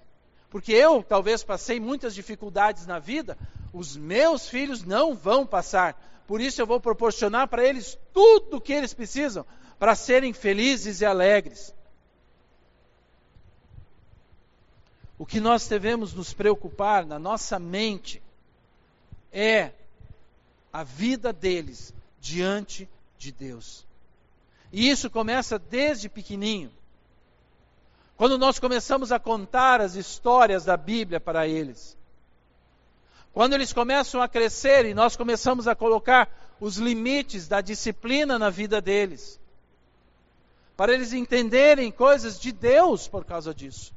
Porque 0.48 0.72
eu 0.72 1.02
talvez 1.02 1.42
passei 1.42 1.78
muitas 1.78 2.14
dificuldades 2.14 2.86
na 2.86 2.98
vida, 2.98 3.36
os 3.72 3.96
meus 3.96 4.48
filhos 4.48 4.84
não 4.84 5.14
vão 5.14 5.44
passar. 5.44 6.00
Por 6.26 6.40
isso 6.40 6.60
eu 6.60 6.66
vou 6.66 6.80
proporcionar 6.80 7.48
para 7.48 7.64
eles 7.64 7.98
tudo 8.12 8.56
o 8.56 8.60
que 8.60 8.72
eles 8.72 8.92
precisam 8.92 9.46
para 9.78 9.94
serem 9.94 10.32
felizes 10.32 11.00
e 11.00 11.04
alegres. 11.04 11.74
O 15.18 15.24
que 15.24 15.40
nós 15.40 15.66
devemos 15.66 16.12
nos 16.12 16.32
preocupar 16.32 17.06
na 17.06 17.18
nossa 17.18 17.58
mente 17.58 18.22
é 19.32 19.72
a 20.72 20.82
vida 20.82 21.32
deles 21.32 21.94
diante 22.20 22.88
de 23.18 23.32
Deus. 23.32 23.86
E 24.72 24.90
isso 24.90 25.08
começa 25.08 25.58
desde 25.58 26.08
pequenininho. 26.08 26.70
Quando 28.16 28.36
nós 28.36 28.58
começamos 28.58 29.12
a 29.12 29.18
contar 29.18 29.80
as 29.80 29.94
histórias 29.94 30.64
da 30.64 30.76
Bíblia 30.76 31.20
para 31.20 31.46
eles. 31.46 31.96
Quando 33.36 33.52
eles 33.52 33.70
começam 33.70 34.22
a 34.22 34.26
crescer 34.26 34.86
e 34.86 34.94
nós 34.94 35.14
começamos 35.14 35.68
a 35.68 35.74
colocar 35.74 36.26
os 36.58 36.78
limites 36.78 37.46
da 37.46 37.60
disciplina 37.60 38.38
na 38.38 38.48
vida 38.48 38.80
deles, 38.80 39.38
para 40.74 40.94
eles 40.94 41.12
entenderem 41.12 41.90
coisas 41.90 42.40
de 42.40 42.50
Deus 42.50 43.06
por 43.06 43.26
causa 43.26 43.52
disso. 43.52 43.92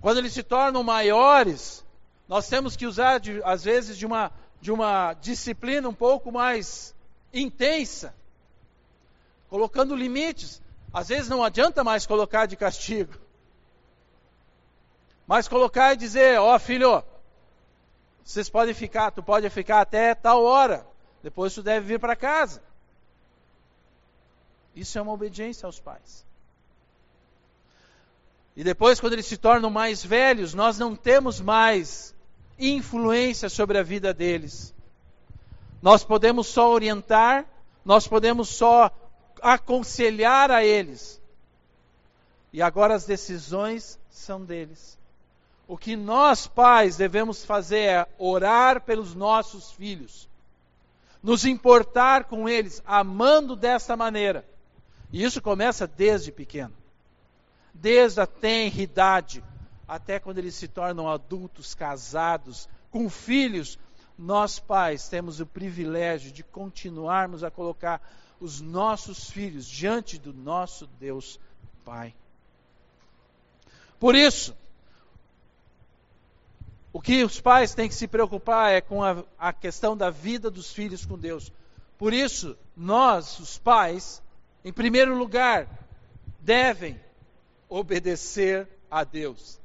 Quando 0.00 0.16
eles 0.16 0.32
se 0.32 0.42
tornam 0.42 0.82
maiores, 0.82 1.84
nós 2.26 2.48
temos 2.48 2.74
que 2.74 2.86
usar, 2.86 3.20
de, 3.20 3.42
às 3.44 3.64
vezes, 3.64 3.98
de 3.98 4.06
uma, 4.06 4.32
de 4.62 4.72
uma 4.72 5.12
disciplina 5.12 5.86
um 5.86 5.92
pouco 5.92 6.32
mais 6.32 6.94
intensa, 7.34 8.14
colocando 9.50 9.94
limites. 9.94 10.62
Às 10.90 11.08
vezes 11.08 11.28
não 11.28 11.44
adianta 11.44 11.84
mais 11.84 12.06
colocar 12.06 12.46
de 12.46 12.56
castigo, 12.56 13.12
mas 15.26 15.46
colocar 15.46 15.92
e 15.92 15.98
dizer: 15.98 16.40
Ó 16.40 16.56
oh, 16.56 16.58
filho, 16.58 17.04
vocês 18.24 18.48
podem 18.48 18.74
ficar, 18.74 19.10
tu 19.10 19.22
pode 19.22 19.48
ficar 19.50 19.80
até 19.80 20.14
tal 20.14 20.44
hora. 20.44 20.86
Depois 21.22 21.54
tu 21.54 21.62
deve 21.62 21.86
vir 21.86 22.00
para 22.00 22.16
casa. 22.16 22.62
Isso 24.74 24.98
é 24.98 25.02
uma 25.02 25.12
obediência 25.12 25.66
aos 25.66 25.80
pais. 25.80 26.24
E 28.56 28.64
depois, 28.64 29.00
quando 29.00 29.14
eles 29.14 29.26
se 29.26 29.36
tornam 29.36 29.70
mais 29.70 30.04
velhos, 30.04 30.54
nós 30.54 30.78
não 30.78 30.94
temos 30.94 31.40
mais 31.40 32.14
influência 32.58 33.48
sobre 33.48 33.78
a 33.78 33.82
vida 33.82 34.12
deles. 34.12 34.74
Nós 35.80 36.04
podemos 36.04 36.46
só 36.46 36.70
orientar, 36.70 37.46
nós 37.84 38.06
podemos 38.06 38.48
só 38.48 38.90
aconselhar 39.40 40.50
a 40.50 40.64
eles. 40.64 41.20
E 42.52 42.60
agora 42.60 42.94
as 42.94 43.06
decisões 43.06 43.98
são 44.10 44.44
deles. 44.44 44.98
O 45.70 45.78
que 45.78 45.94
nós, 45.94 46.48
pais, 46.48 46.96
devemos 46.96 47.44
fazer 47.44 47.78
é 47.78 48.08
orar 48.18 48.80
pelos 48.80 49.14
nossos 49.14 49.70
filhos, 49.70 50.28
nos 51.22 51.44
importar 51.44 52.24
com 52.24 52.48
eles, 52.48 52.82
amando 52.84 53.54
desta 53.54 53.96
maneira. 53.96 54.44
E 55.12 55.22
isso 55.22 55.40
começa 55.40 55.86
desde 55.86 56.32
pequeno, 56.32 56.74
desde 57.72 58.20
a 58.20 58.26
tenridade, 58.26 59.44
até 59.86 60.18
quando 60.18 60.38
eles 60.38 60.56
se 60.56 60.66
tornam 60.66 61.08
adultos, 61.08 61.72
casados, 61.72 62.68
com 62.90 63.08
filhos. 63.08 63.78
Nós, 64.18 64.58
pais, 64.58 65.08
temos 65.08 65.38
o 65.38 65.46
privilégio 65.46 66.32
de 66.32 66.42
continuarmos 66.42 67.44
a 67.44 67.50
colocar 67.50 68.02
os 68.40 68.60
nossos 68.60 69.30
filhos 69.30 69.68
diante 69.68 70.18
do 70.18 70.32
nosso 70.32 70.88
Deus 70.98 71.38
Pai. 71.84 72.12
Por 74.00 74.16
isso, 74.16 74.52
o 76.92 77.00
que 77.00 77.22
os 77.22 77.40
pais 77.40 77.74
têm 77.74 77.88
que 77.88 77.94
se 77.94 78.08
preocupar 78.08 78.72
é 78.72 78.80
com 78.80 79.02
a, 79.02 79.22
a 79.38 79.52
questão 79.52 79.96
da 79.96 80.10
vida 80.10 80.50
dos 80.50 80.72
filhos 80.72 81.06
com 81.06 81.18
Deus. 81.18 81.52
Por 81.96 82.12
isso, 82.12 82.56
nós, 82.76 83.38
os 83.38 83.58
pais, 83.58 84.22
em 84.64 84.72
primeiro 84.72 85.16
lugar, 85.16 85.68
devem 86.40 87.00
obedecer 87.68 88.66
a 88.90 89.04
Deus. 89.04 89.60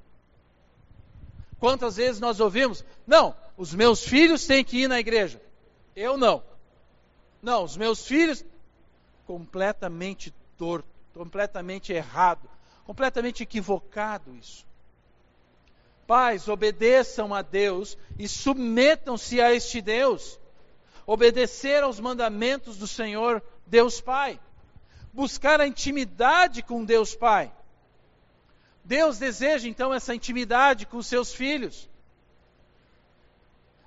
Quantas 1.60 1.96
vezes 1.96 2.20
nós 2.20 2.40
ouvimos? 2.40 2.86
Não, 3.08 3.36
os 3.58 3.74
meus 3.74 4.04
filhos 4.04 4.46
têm 4.46 4.64
que 4.64 4.84
ir 4.84 4.88
na 4.88 5.00
igreja. 5.00 5.42
Eu 5.96 6.18
não. 6.18 6.44
Não, 7.42 7.64
os 7.64 7.76
meus 7.76 8.06
filhos 8.06 8.46
completamente 9.26 10.34
torto, 10.58 10.88
completamente 11.14 11.92
errado, 11.92 12.48
completamente 12.86 13.42
equivocado 13.42 14.36
isso. 14.36 14.66
Pais, 16.08 16.48
obedeçam 16.48 17.34
a 17.34 17.42
Deus 17.42 17.98
e 18.18 18.28
submetam-se 18.28 19.42
a 19.42 19.54
este 19.54 19.82
Deus. 19.82 20.40
Obedecer 21.06 21.84
aos 21.84 22.00
mandamentos 22.00 22.78
do 22.78 22.88
Senhor, 22.88 23.42
Deus 23.66 24.00
Pai. 24.00 24.40
Buscar 25.12 25.60
a 25.60 25.68
intimidade 25.68 26.62
com 26.62 26.84
Deus 26.84 27.16
Pai. 27.16 27.52
Deus 28.84 29.18
deseja 29.18 29.68
então 29.68 29.94
essa 29.94 30.14
intimidade 30.14 30.86
com 30.86 30.98
os 30.98 31.08
seus 31.08 31.34
filhos. 31.34 31.90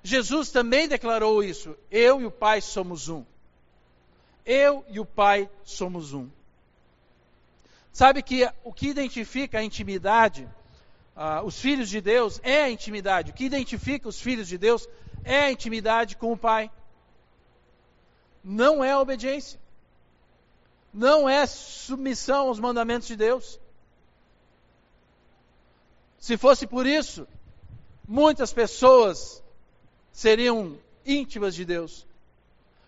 Jesus 0.03 0.51
também 0.51 0.87
declarou 0.87 1.43
isso. 1.43 1.77
Eu 1.89 2.21
e 2.21 2.25
o 2.25 2.31
Pai 2.31 2.61
somos 2.61 3.07
um. 3.07 3.25
Eu 4.45 4.83
e 4.89 4.99
o 4.99 5.05
Pai 5.05 5.49
somos 5.63 6.13
um. 6.13 6.29
Sabe 7.91 8.21
que 8.21 8.49
o 8.63 8.73
que 8.73 8.87
identifica 8.87 9.59
a 9.59 9.63
intimidade 9.63 10.49
ah, 11.21 11.43
os 11.43 11.59
filhos 11.59 11.89
de 11.89 11.99
Deus 11.99 12.39
é 12.43 12.61
a 12.61 12.69
intimidade. 12.69 13.31
O 13.31 13.33
que 13.33 13.43
identifica 13.43 14.07
os 14.07 14.21
filhos 14.21 14.47
de 14.47 14.57
Deus 14.57 14.87
é 15.25 15.41
a 15.41 15.51
intimidade 15.51 16.15
com 16.15 16.31
o 16.31 16.37
Pai. 16.37 16.71
Não 18.41 18.81
é 18.81 18.93
a 18.93 18.99
obediência. 19.01 19.59
Não 20.93 21.27
é 21.27 21.45
submissão 21.45 22.47
aos 22.47 22.57
mandamentos 22.57 23.05
de 23.05 23.17
Deus. 23.17 23.59
Se 26.17 26.37
fosse 26.37 26.65
por 26.65 26.87
isso, 26.87 27.27
muitas 28.07 28.53
pessoas 28.53 29.43
seriam 30.13 30.77
íntimas 31.05 31.53
de 31.53 31.65
Deus, 31.65 32.07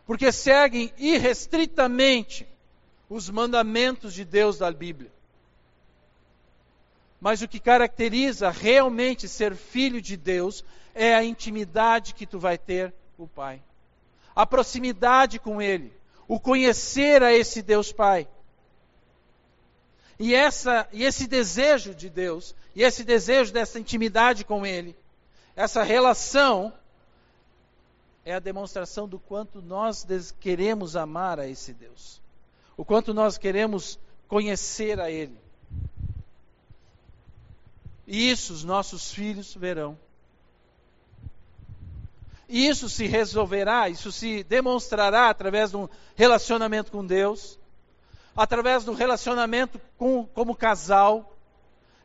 porque 0.05 0.31
seguem 0.31 0.93
irrestritamente 0.97 2.47
os 3.09 3.29
mandamentos 3.29 4.13
de 4.13 4.23
Deus 4.23 4.57
da 4.57 4.71
Bíblia. 4.71 5.11
Mas 7.21 7.43
o 7.43 7.47
que 7.47 7.59
caracteriza 7.59 8.49
realmente 8.49 9.27
ser 9.27 9.55
filho 9.55 10.01
de 10.01 10.17
Deus 10.17 10.65
é 10.95 11.13
a 11.13 11.23
intimidade 11.23 12.15
que 12.15 12.25
tu 12.25 12.39
vai 12.39 12.57
ter 12.57 12.91
com 13.15 13.23
o 13.23 13.27
Pai. 13.27 13.61
A 14.35 14.43
proximidade 14.43 15.37
com 15.37 15.61
Ele. 15.61 15.93
O 16.27 16.39
conhecer 16.39 17.21
a 17.21 17.31
esse 17.31 17.61
Deus 17.61 17.91
Pai. 17.91 18.27
E, 20.17 20.33
essa, 20.33 20.87
e 20.91 21.03
esse 21.03 21.27
desejo 21.27 21.93
de 21.93 22.09
Deus, 22.09 22.55
e 22.75 22.83
esse 22.83 23.03
desejo 23.03 23.53
dessa 23.53 23.79
intimidade 23.79 24.43
com 24.43 24.65
Ele, 24.65 24.95
essa 25.55 25.83
relação, 25.83 26.73
é 28.25 28.33
a 28.33 28.39
demonstração 28.39 29.07
do 29.07 29.19
quanto 29.19 29.61
nós 29.61 30.05
queremos 30.39 30.95
amar 30.95 31.39
a 31.39 31.47
esse 31.47 31.71
Deus. 31.71 32.19
O 32.75 32.83
quanto 32.83 33.13
nós 33.13 33.37
queremos 33.37 33.99
conhecer 34.27 34.99
a 34.99 35.11
Ele. 35.11 35.37
Isso 38.13 38.51
os 38.51 38.65
nossos 38.65 39.13
filhos 39.13 39.53
verão. 39.55 39.97
Isso 42.49 42.89
se 42.89 43.07
resolverá, 43.07 43.87
isso 43.87 44.11
se 44.11 44.43
demonstrará 44.43 45.29
através 45.29 45.71
de 45.71 45.77
um 45.77 45.87
relacionamento 46.13 46.91
com 46.91 47.05
Deus, 47.05 47.57
através 48.35 48.83
do 48.83 48.91
relacionamento 48.93 49.79
com, 49.97 50.25
como 50.25 50.53
casal 50.53 51.37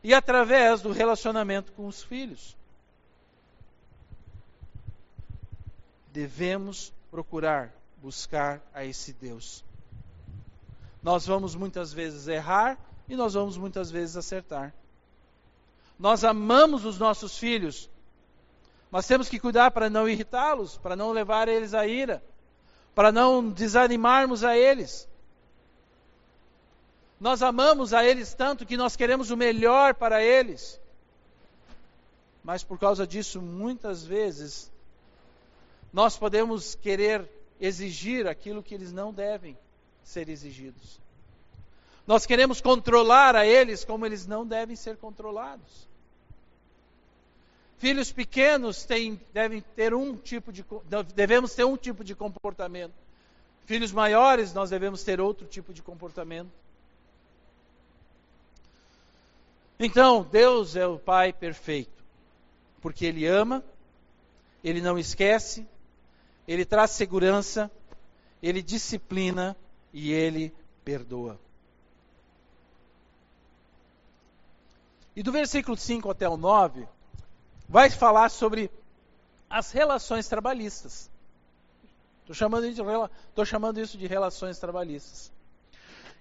e 0.05 0.15
através 0.15 0.81
do 0.81 0.93
relacionamento 0.93 1.73
com 1.73 1.89
os 1.89 2.05
filhos. 2.05 2.57
Devemos 6.13 6.93
procurar 7.11 7.73
buscar 8.01 8.63
a 8.73 8.85
esse 8.85 9.13
Deus. 9.13 9.65
Nós 11.03 11.27
vamos 11.27 11.57
muitas 11.57 11.93
vezes 11.93 12.29
errar 12.29 12.79
e 13.09 13.17
nós 13.17 13.35
vamos 13.35 13.57
muitas 13.57 13.91
vezes 13.91 14.17
acertar. 14.17 14.73
Nós 15.99 16.24
amamos 16.24 16.84
os 16.84 16.99
nossos 16.99 17.38
filhos, 17.38 17.90
mas 18.90 19.07
temos 19.07 19.28
que 19.28 19.40
cuidar 19.40 19.70
para 19.70 19.88
não 19.88 20.09
irritá-los, 20.09 20.76
para 20.78 20.94
não 20.94 21.12
levar 21.12 21.49
eles 21.49 21.74
à 21.74 21.86
ira, 21.86 22.22
para 22.94 23.11
não 23.11 23.49
desanimarmos 23.51 24.44
a 24.44 24.57
eles. 24.57 25.09
Nós 27.18 27.42
amamos 27.42 27.94
a 27.94 28.05
eles 28.05 28.34
tanto 28.34 28.66
que 28.66 28.76
nós 28.76 28.94
queremos 28.94 29.30
o 29.30 29.36
melhor 29.36 29.94
para 29.94 30.22
eles. 30.22 30.78
Mas 32.44 32.62
por 32.62 32.78
causa 32.78 33.07
disso, 33.07 33.40
muitas 33.40 34.05
vezes, 34.05 34.70
nós 35.92 36.16
podemos 36.16 36.74
querer 36.74 37.28
exigir 37.59 38.26
aquilo 38.26 38.62
que 38.62 38.74
eles 38.74 38.92
não 38.92 39.12
devem 39.12 39.59
ser 40.05 40.28
exigidos. 40.28 41.01
Nós 42.07 42.25
queremos 42.25 42.61
controlar 42.61 43.35
a 43.35 43.45
eles 43.45 43.85
como 43.85 44.07
eles 44.07 44.27
não 44.27 44.47
devem 44.47 44.77
ser 44.77 44.97
controlados. 44.97 45.89
Filhos 47.79 48.13
pequenos 48.13 48.85
têm, 48.85 49.21
devem 49.35 49.61
ter 49.75 49.93
um 49.93 50.17
tipo 50.17 50.53
de 50.53 50.65
devemos 51.15 51.55
ter 51.55 51.65
um 51.65 51.77
tipo 51.77 52.05
de 52.05 52.15
comportamento. 52.15 52.95
Filhos 53.67 53.93
maiores 53.93 54.55
nós 54.55 54.71
devemos 54.71 55.03
ter 55.03 55.21
outro 55.21 55.47
tipo 55.47 55.75
de 55.75 55.83
comportamento. 55.83 56.51
Então, 59.79 60.23
Deus 60.23 60.75
é 60.75 60.87
o 60.87 60.99
Pai 60.99 61.35
perfeito, 61.35 62.03
porque 62.81 63.05
Ele 63.05 63.27
ama, 63.27 63.63
Ele 64.65 64.81
não 64.81 64.99
esquece, 64.99 65.67
Ele 66.49 66.65
traz 66.65 66.93
segurança, 66.93 67.71
Ele 68.43 68.63
disciplina 68.63 69.55
e 69.93 70.13
Ele 70.13 70.55
perdoa. 70.83 71.39
E 75.17 75.23
do 75.23 75.33
versículo 75.33 75.75
5 75.75 76.11
até 76.11 76.29
o 76.29 76.37
9, 76.37 76.87
vai 77.67 77.89
falar 77.89 78.29
sobre 78.29 78.71
as 79.49 79.73
relações 79.73 80.29
trabalhistas. 80.29 81.11
Estou 82.21 82.35
chamando, 82.35 82.67
chamando 83.47 83.81
isso 83.81 83.97
de 83.97 84.07
relações 84.07 84.59
trabalhistas. 84.59 85.33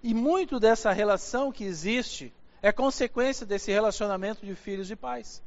E 0.02 0.14
muito 0.14 0.60
dessa 0.60 0.94
relação 0.94 1.52
que 1.52 1.66
existe 1.66 2.34
é 2.62 2.72
consequência 2.72 3.46
desse 3.46 3.72
relacionamento 3.72 4.46
de 4.46 4.56
filhos 4.56 4.90
e 4.90 4.96
pais. 4.96 5.44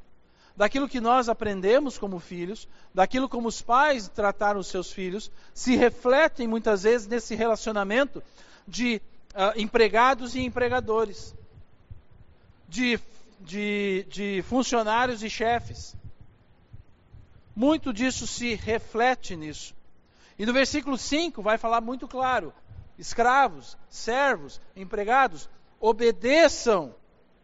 Daquilo 0.55 0.89
que 0.89 1.01
nós 1.01 1.29
aprendemos 1.29 1.97
como 1.97 2.19
filhos, 2.19 2.69
daquilo 2.93 3.29
como 3.29 3.49
os 3.49 3.63
pais 3.63 4.09
trataram 4.09 4.61
os 4.61 4.67
seus 4.67 4.93
filhos, 4.93 5.31
se 5.55 5.75
refletem 5.77 6.47
muitas 6.47 6.83
vezes 6.83 7.07
nesse 7.07 7.35
relacionamento 7.35 8.23
de 8.67 9.01
uh, 9.31 9.59
empregados 9.59 10.35
e 10.35 10.41
empregadores, 10.41 11.35
de 12.69 12.99
de, 13.41 14.05
de 14.09 14.43
funcionários 14.43 15.23
e 15.23 15.31
chefes. 15.31 15.97
Muito 17.55 17.93
disso 17.93 18.27
se 18.27 18.55
reflete 18.55 19.37
nisso. 19.37 19.75
E 20.39 20.47
no 20.47 20.53
versículo 20.53 20.97
5 20.97 21.43
vai 21.43 21.59
falar 21.59 21.81
muito 21.81 22.07
claro: 22.07 22.53
escravos, 22.99 23.77
servos, 23.89 24.61
empregados, 24.77 25.49
obedeçam 25.81 26.95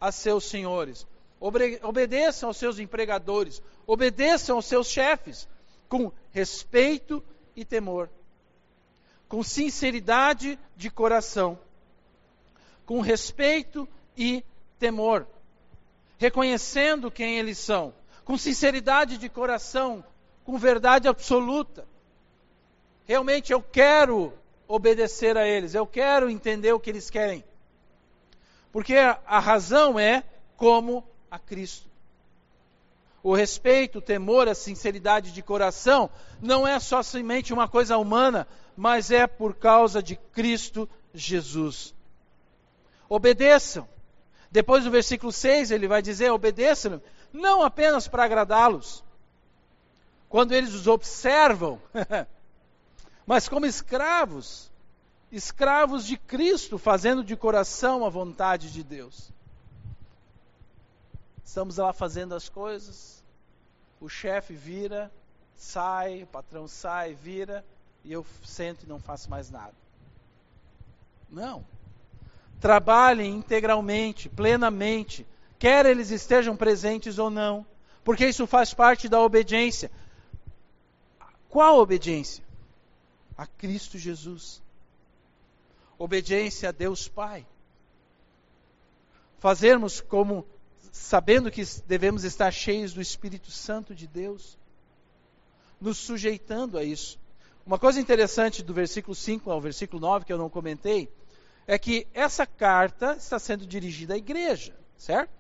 a 0.01 0.13
seus 0.13 0.45
senhores, 0.45 1.07
obedeçam 1.41 2.49
aos 2.49 2.57
seus 2.57 2.79
empregadores, 2.79 3.63
obedeçam 3.87 4.57
aos 4.57 4.67
seus 4.67 4.89
chefes, 4.89 5.49
com 5.89 6.13
respeito 6.31 7.23
e 7.57 7.65
temor, 7.65 8.09
com 9.29 9.43
sinceridade 9.43 10.59
de 10.77 10.91
coração, 10.91 11.59
com 12.87 13.01
respeito 13.01 13.89
e 14.17 14.45
temor 14.79 15.27
reconhecendo 16.19 17.11
quem 17.11 17.39
eles 17.39 17.59
são, 17.59 17.95
com 18.25 18.37
sinceridade 18.37 19.19
de 19.19 19.29
coração, 19.29 20.05
com 20.45 20.59
verdade 20.59 21.09
absoluta. 21.09 21.87
Realmente 23.07 23.53
eu 23.53 23.62
quero 23.62 24.33
obedecer 24.67 25.37
a 25.37 25.47
eles, 25.47 25.75
eu 25.75 25.87
quero 25.87 26.31
entender 26.31 26.73
o 26.73 26.81
que 26.81 26.91
eles 26.91 27.11
querem. 27.11 27.45
Porque 28.73 28.97
a 28.97 29.39
razão 29.39 29.99
é 29.99 30.25
como 30.57 31.07
a 31.31 31.39
Cristo. 31.39 31.89
O 33.23 33.35
respeito, 33.35 33.99
o 33.99 34.03
temor, 34.03 34.49
a 34.49 34.55
sinceridade 34.55 35.33
de 35.33 35.43
coração 35.43 36.11
não 36.43 36.67
é 36.67 36.79
só 36.79 37.03
somente 37.03 37.55
uma 37.55 37.67
coisa 37.67 37.97
humana, 37.97 38.47
mas 38.77 39.11
é 39.11 39.27
por 39.27 39.55
causa 39.55 40.03
de 40.03 40.17
Cristo 40.17 40.89
Jesus. 41.15 41.95
Obedeçam. 43.09 43.89
Depois 44.55 44.85
do 44.85 44.91
versículo 44.93 45.33
6, 45.33 45.73
ele 45.73 45.89
vai 45.89 46.01
dizer: 46.01 46.31
obedeçam, 46.31 47.03
não 47.33 47.61
apenas 47.61 48.07
para 48.07 48.23
agradá-los, 48.23 49.03
quando 50.29 50.53
eles 50.53 50.73
os 50.73 50.87
observam, 50.87 51.83
mas 53.27 53.49
como 53.49 53.67
escravos, 53.67 54.71
escravos 55.33 56.07
de 56.07 56.17
Cristo, 56.17 56.79
fazendo 56.79 57.25
de 57.25 57.37
coração 57.37 58.07
a 58.07 58.09
vontade 58.09 58.71
de 58.71 58.85
Deus. 58.85 59.33
Estamos 61.45 61.79
lá 61.79 61.93
fazendo 61.93 62.33
as 62.33 62.49
coisas, 62.49 63.25
o 64.01 64.09
chefe 64.09 64.55
vira, 64.55 65.11
sai, 65.57 66.23
o 66.23 66.29
patrão 66.29 66.69
sai, 66.69 67.13
vira, 67.13 67.65
e 68.05 68.13
eu 68.13 68.25
sento 68.45 68.85
e 68.85 68.89
não 68.89 69.01
faço 69.01 69.29
mais 69.29 69.51
nada. 69.51 69.75
Não 71.29 71.74
trabalhem 72.61 73.35
integralmente, 73.35 74.29
plenamente, 74.29 75.27
quer 75.59 75.87
eles 75.87 76.11
estejam 76.11 76.57
presentes 76.57 77.19
ou 77.19 77.31
não, 77.31 77.67
porque 78.03 78.27
isso 78.27 78.47
faz 78.47 78.73
parte 78.75 79.09
da 79.09 79.21
obediência. 79.21 79.91
Qual 81.49 81.79
obediência? 81.79 82.45
A 83.37 83.47
Cristo 83.47 83.99
Jesus. 83.99 84.63
Obediência 85.99 86.69
a 86.69 86.73
Deus 86.73 87.09
Pai. 87.09 87.47
Fazermos 89.39 90.01
como 90.01 90.47
sabendo 90.95 91.51
que 91.51 91.63
devemos 91.87 92.23
estar 92.25 92.51
cheios 92.53 92.95
do 92.95 93.01
Espírito 93.01 93.51
Santo 93.51 93.95
de 93.95 94.07
Deus, 94.07 94.57
nos 95.81 95.99
sujeitando 95.99 96.79
a 96.79 96.85
isso. 96.85 97.19
Uma 97.67 97.79
coisa 97.79 98.01
interessante 98.01 98.63
do 98.63 98.73
versículo 98.73 99.15
5 99.15 99.51
ao 99.51 99.61
versículo 99.61 100.01
9 100.01 100.25
que 100.25 100.33
eu 100.33 100.39
não 100.39 100.49
comentei, 100.49 101.11
é 101.67 101.79
que 101.79 102.07
essa 102.12 102.47
carta 102.47 103.17
está 103.19 103.39
sendo 103.39 103.67
dirigida 103.67 104.15
à 104.15 104.17
igreja, 104.17 104.75
certo? 104.99 105.33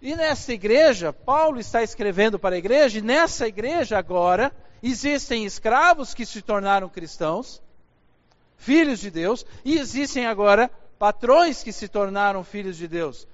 E 0.00 0.14
nessa 0.14 0.52
igreja, 0.52 1.12
Paulo 1.12 1.58
está 1.58 1.82
escrevendo 1.82 2.38
para 2.38 2.54
a 2.54 2.58
igreja, 2.58 2.98
e 2.98 3.02
nessa 3.02 3.48
igreja 3.48 3.98
agora 3.98 4.52
existem 4.82 5.44
escravos 5.44 6.12
que 6.12 6.26
se 6.26 6.42
tornaram 6.42 6.88
cristãos, 6.88 7.62
filhos 8.56 9.00
de 9.00 9.10
Deus, 9.10 9.46
e 9.64 9.78
existem 9.78 10.26
agora 10.26 10.70
patrões 10.98 11.62
que 11.62 11.72
se 11.72 11.88
tornaram 11.88 12.44
filhos 12.44 12.76
de 12.76 12.86
Deus. 12.86 13.26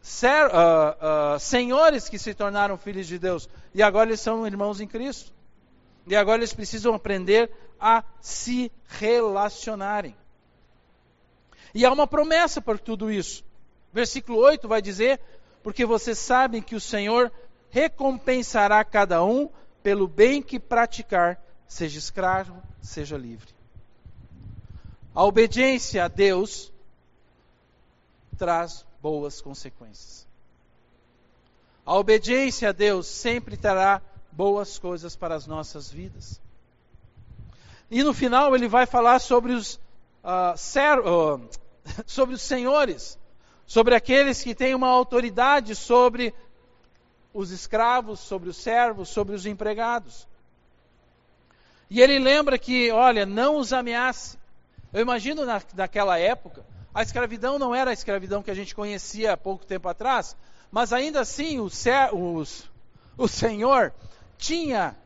Ser, 0.00 0.46
uh, 0.46 1.36
uh, 1.36 1.38
senhores 1.38 2.08
que 2.08 2.18
se 2.18 2.32
tornaram 2.32 2.78
filhos 2.78 3.06
de 3.06 3.18
Deus, 3.18 3.48
e 3.74 3.82
agora 3.82 4.10
eles 4.10 4.20
são 4.20 4.46
irmãos 4.46 4.80
em 4.80 4.86
Cristo. 4.86 5.32
E 6.06 6.16
agora 6.16 6.38
eles 6.38 6.54
precisam 6.54 6.94
aprender 6.94 7.50
a 7.80 8.04
se 8.20 8.70
relacionarem. 8.86 10.14
E 11.74 11.84
há 11.86 11.92
uma 11.92 12.06
promessa 12.06 12.60
por 12.60 12.78
tudo 12.78 13.10
isso. 13.10 13.44
Versículo 13.92 14.38
8 14.38 14.68
vai 14.68 14.82
dizer: 14.82 15.20
Porque 15.62 15.86
vocês 15.86 16.18
sabem 16.18 16.62
que 16.62 16.74
o 16.74 16.80
Senhor 16.80 17.32
recompensará 17.70 18.84
cada 18.84 19.24
um 19.24 19.48
pelo 19.82 20.06
bem 20.06 20.42
que 20.42 20.58
praticar, 20.58 21.42
seja 21.66 21.98
escravo, 21.98 22.60
seja 22.82 23.16
livre. 23.16 23.48
A 25.14 25.24
obediência 25.24 26.04
a 26.04 26.08
Deus 26.08 26.72
traz 28.36 28.86
boas 29.00 29.40
consequências. 29.40 30.26
A 31.84 31.96
obediência 31.96 32.68
a 32.68 32.72
Deus 32.72 33.06
sempre 33.06 33.56
trará 33.56 34.02
boas 34.30 34.78
coisas 34.78 35.16
para 35.16 35.34
as 35.34 35.46
nossas 35.46 35.90
vidas. 35.90 36.40
E 37.90 38.02
no 38.02 38.14
final 38.14 38.54
ele 38.54 38.68
vai 38.68 38.86
falar 38.86 39.18
sobre 39.18 39.52
os, 39.52 39.74
uh, 40.22 40.56
ser, 40.56 40.98
uh, 41.00 41.40
sobre 42.06 42.34
os 42.34 42.42
senhores, 42.42 43.18
sobre 43.66 43.94
aqueles 43.94 44.42
que 44.42 44.54
têm 44.54 44.74
uma 44.74 44.88
autoridade 44.88 45.74
sobre 45.74 46.32
os 47.32 47.50
escravos, 47.50 48.20
sobre 48.20 48.48
os 48.48 48.56
servos, 48.56 49.08
sobre 49.08 49.34
os 49.34 49.46
empregados. 49.46 50.28
E 51.88 52.00
ele 52.00 52.18
lembra 52.18 52.58
que, 52.58 52.90
olha, 52.92 53.26
não 53.26 53.56
os 53.56 53.72
ameace. 53.72 54.38
Eu 54.92 55.00
imagino 55.00 55.44
na, 55.44 55.60
naquela 55.74 56.18
época, 56.18 56.64
a 56.94 57.02
escravidão 57.02 57.58
não 57.58 57.74
era 57.74 57.90
a 57.90 57.92
escravidão 57.92 58.42
que 58.42 58.50
a 58.50 58.54
gente 58.54 58.74
conhecia 58.74 59.32
há 59.32 59.36
pouco 59.36 59.64
tempo 59.66 59.88
atrás, 59.88 60.36
mas 60.70 60.92
ainda 60.92 61.20
assim 61.20 61.58
o, 61.58 61.68
ser, 61.68 62.14
os, 62.14 62.70
o 63.18 63.26
Senhor 63.26 63.92
tinha 64.38 64.96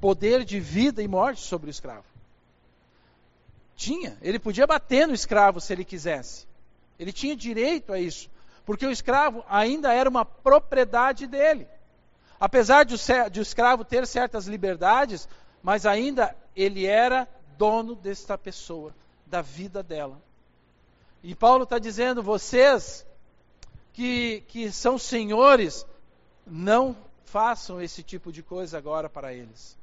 poder 0.00 0.44
de 0.44 0.58
vida 0.58 1.02
e 1.02 1.08
morte 1.08 1.40
sobre 1.40 1.68
o 1.68 1.70
escravo. 1.70 2.13
Tinha. 3.76 4.16
Ele 4.22 4.38
podia 4.38 4.66
bater 4.66 5.06
no 5.06 5.14
escravo 5.14 5.60
se 5.60 5.72
ele 5.72 5.84
quisesse. 5.84 6.46
Ele 6.98 7.12
tinha 7.12 7.36
direito 7.36 7.92
a 7.92 7.98
isso. 7.98 8.30
Porque 8.64 8.86
o 8.86 8.90
escravo 8.90 9.44
ainda 9.48 9.92
era 9.92 10.08
uma 10.08 10.24
propriedade 10.24 11.26
dele. 11.26 11.66
Apesar 12.38 12.84
de 12.84 12.94
o, 12.94 13.42
escravo 13.42 13.84
ter 13.84 14.06
certas 14.06 14.46
liberdades, 14.46 15.28
mas 15.62 15.86
ainda 15.86 16.36
ele 16.54 16.86
era 16.86 17.28
dono 17.56 17.94
desta 17.94 18.36
pessoa, 18.36 18.94
da 19.26 19.40
vida 19.40 19.82
dela. 19.82 20.20
E 21.22 21.34
Paulo 21.34 21.64
está 21.64 21.78
dizendo: 21.78 22.22
vocês 22.22 23.06
que, 23.92 24.42
que 24.48 24.70
são 24.72 24.98
senhores, 24.98 25.86
não 26.46 26.96
façam 27.24 27.80
esse 27.80 28.02
tipo 28.02 28.30
de 28.30 28.42
coisa 28.42 28.76
agora 28.76 29.08
para 29.08 29.32
eles. 29.32 29.76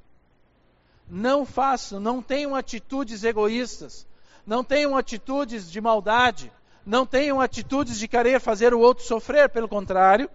Não 1.10 1.46
façam, 1.46 2.00
não 2.00 2.22
tenham 2.22 2.56
atitudes 2.56 3.24
egoístas, 3.24 4.08
não 4.46 4.64
tenham 4.64 4.96
atitudes 4.96 5.70
de 5.70 5.82
maldade, 5.82 6.52
não 6.86 7.06
tenham 7.06 7.42
atitudes 7.42 8.00
de 8.00 8.08
querer 8.08 8.40
fazer 8.40 8.74
o 8.74 8.80
outro 8.80 9.04
sofrer, 9.04 9.50
pelo 9.50 9.68
contrário, 9.68 10.30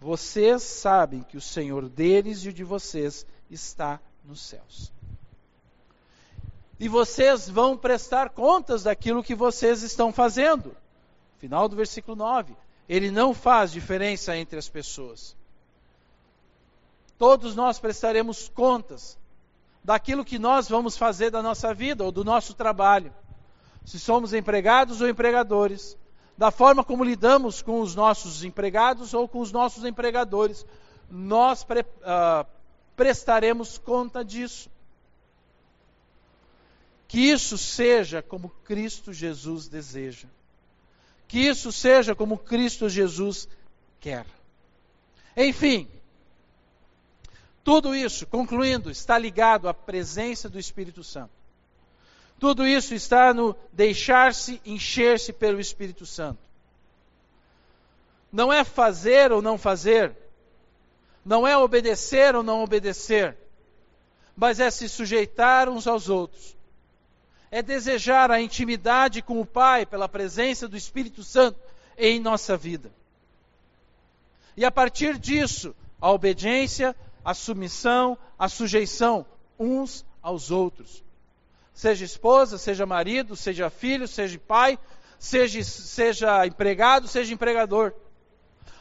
vocês 0.00 0.62
sabem 0.62 1.22
que 1.22 1.36
o 1.36 1.40
Senhor 1.42 1.86
deles 1.86 2.44
e 2.44 2.48
o 2.48 2.52
de 2.52 2.64
vocês 2.64 3.26
está 3.50 4.00
nos 4.24 4.40
céus. 4.40 4.90
E 6.78 6.88
vocês 6.88 7.50
vão 7.50 7.76
prestar 7.76 8.30
contas 8.30 8.84
daquilo 8.84 9.22
que 9.22 9.34
vocês 9.34 9.82
estão 9.82 10.10
fazendo. 10.10 10.74
Final 11.38 11.68
do 11.68 11.76
versículo 11.76 12.16
9. 12.16 12.56
Ele 12.88 13.10
não 13.10 13.34
faz 13.34 13.70
diferença 13.70 14.34
entre 14.34 14.58
as 14.58 14.70
pessoas. 14.70 15.36
Todos 17.20 17.54
nós 17.54 17.78
prestaremos 17.78 18.48
contas 18.48 19.18
daquilo 19.84 20.24
que 20.24 20.38
nós 20.38 20.70
vamos 20.70 20.96
fazer 20.96 21.28
da 21.28 21.42
nossa 21.42 21.74
vida 21.74 22.02
ou 22.02 22.10
do 22.10 22.24
nosso 22.24 22.54
trabalho. 22.54 23.12
Se 23.84 24.00
somos 24.00 24.32
empregados 24.32 25.02
ou 25.02 25.06
empregadores, 25.06 25.98
da 26.38 26.50
forma 26.50 26.82
como 26.82 27.04
lidamos 27.04 27.60
com 27.60 27.82
os 27.82 27.94
nossos 27.94 28.42
empregados 28.42 29.12
ou 29.12 29.28
com 29.28 29.40
os 29.40 29.52
nossos 29.52 29.84
empregadores, 29.84 30.64
nós 31.10 31.62
pre, 31.62 31.80
uh, 31.82 32.46
prestaremos 32.96 33.76
conta 33.76 34.24
disso. 34.24 34.70
Que 37.06 37.20
isso 37.20 37.58
seja 37.58 38.22
como 38.22 38.48
Cristo 38.64 39.12
Jesus 39.12 39.68
deseja. 39.68 40.26
Que 41.28 41.40
isso 41.40 41.70
seja 41.70 42.14
como 42.14 42.38
Cristo 42.38 42.88
Jesus 42.88 43.46
quer. 44.00 44.24
Enfim, 45.36 45.86
tudo 47.70 47.94
isso, 47.94 48.26
concluindo, 48.26 48.90
está 48.90 49.16
ligado 49.16 49.68
à 49.68 49.72
presença 49.72 50.48
do 50.48 50.58
Espírito 50.58 51.04
Santo. 51.04 51.30
Tudo 52.36 52.66
isso 52.66 52.94
está 52.94 53.32
no 53.32 53.54
deixar-se 53.72 54.60
encher-se 54.66 55.32
pelo 55.32 55.60
Espírito 55.60 56.04
Santo. 56.04 56.40
Não 58.32 58.52
é 58.52 58.64
fazer 58.64 59.30
ou 59.30 59.40
não 59.40 59.56
fazer, 59.56 60.12
não 61.24 61.46
é 61.46 61.56
obedecer 61.56 62.34
ou 62.34 62.42
não 62.42 62.60
obedecer, 62.60 63.36
mas 64.34 64.58
é 64.58 64.68
se 64.68 64.88
sujeitar 64.88 65.68
uns 65.68 65.86
aos 65.86 66.08
outros. 66.08 66.56
É 67.52 67.62
desejar 67.62 68.32
a 68.32 68.42
intimidade 68.42 69.22
com 69.22 69.40
o 69.40 69.46
Pai 69.46 69.86
pela 69.86 70.08
presença 70.08 70.66
do 70.66 70.76
Espírito 70.76 71.22
Santo 71.22 71.60
em 71.96 72.18
nossa 72.18 72.56
vida. 72.56 72.90
E 74.56 74.64
a 74.64 74.72
partir 74.72 75.16
disso, 75.16 75.72
a 76.00 76.10
obediência, 76.10 76.96
a 77.24 77.34
submissão, 77.34 78.16
a 78.38 78.48
sujeição 78.48 79.26
uns 79.58 80.04
aos 80.22 80.50
outros 80.50 81.02
seja 81.80 82.04
esposa, 82.04 82.58
seja 82.58 82.84
marido, 82.84 83.34
seja 83.34 83.70
filho, 83.70 84.06
seja 84.06 84.38
pai, 84.38 84.78
seja, 85.18 85.62
seja 85.64 86.46
empregado, 86.46 87.08
seja 87.08 87.32
empregador. 87.32 87.94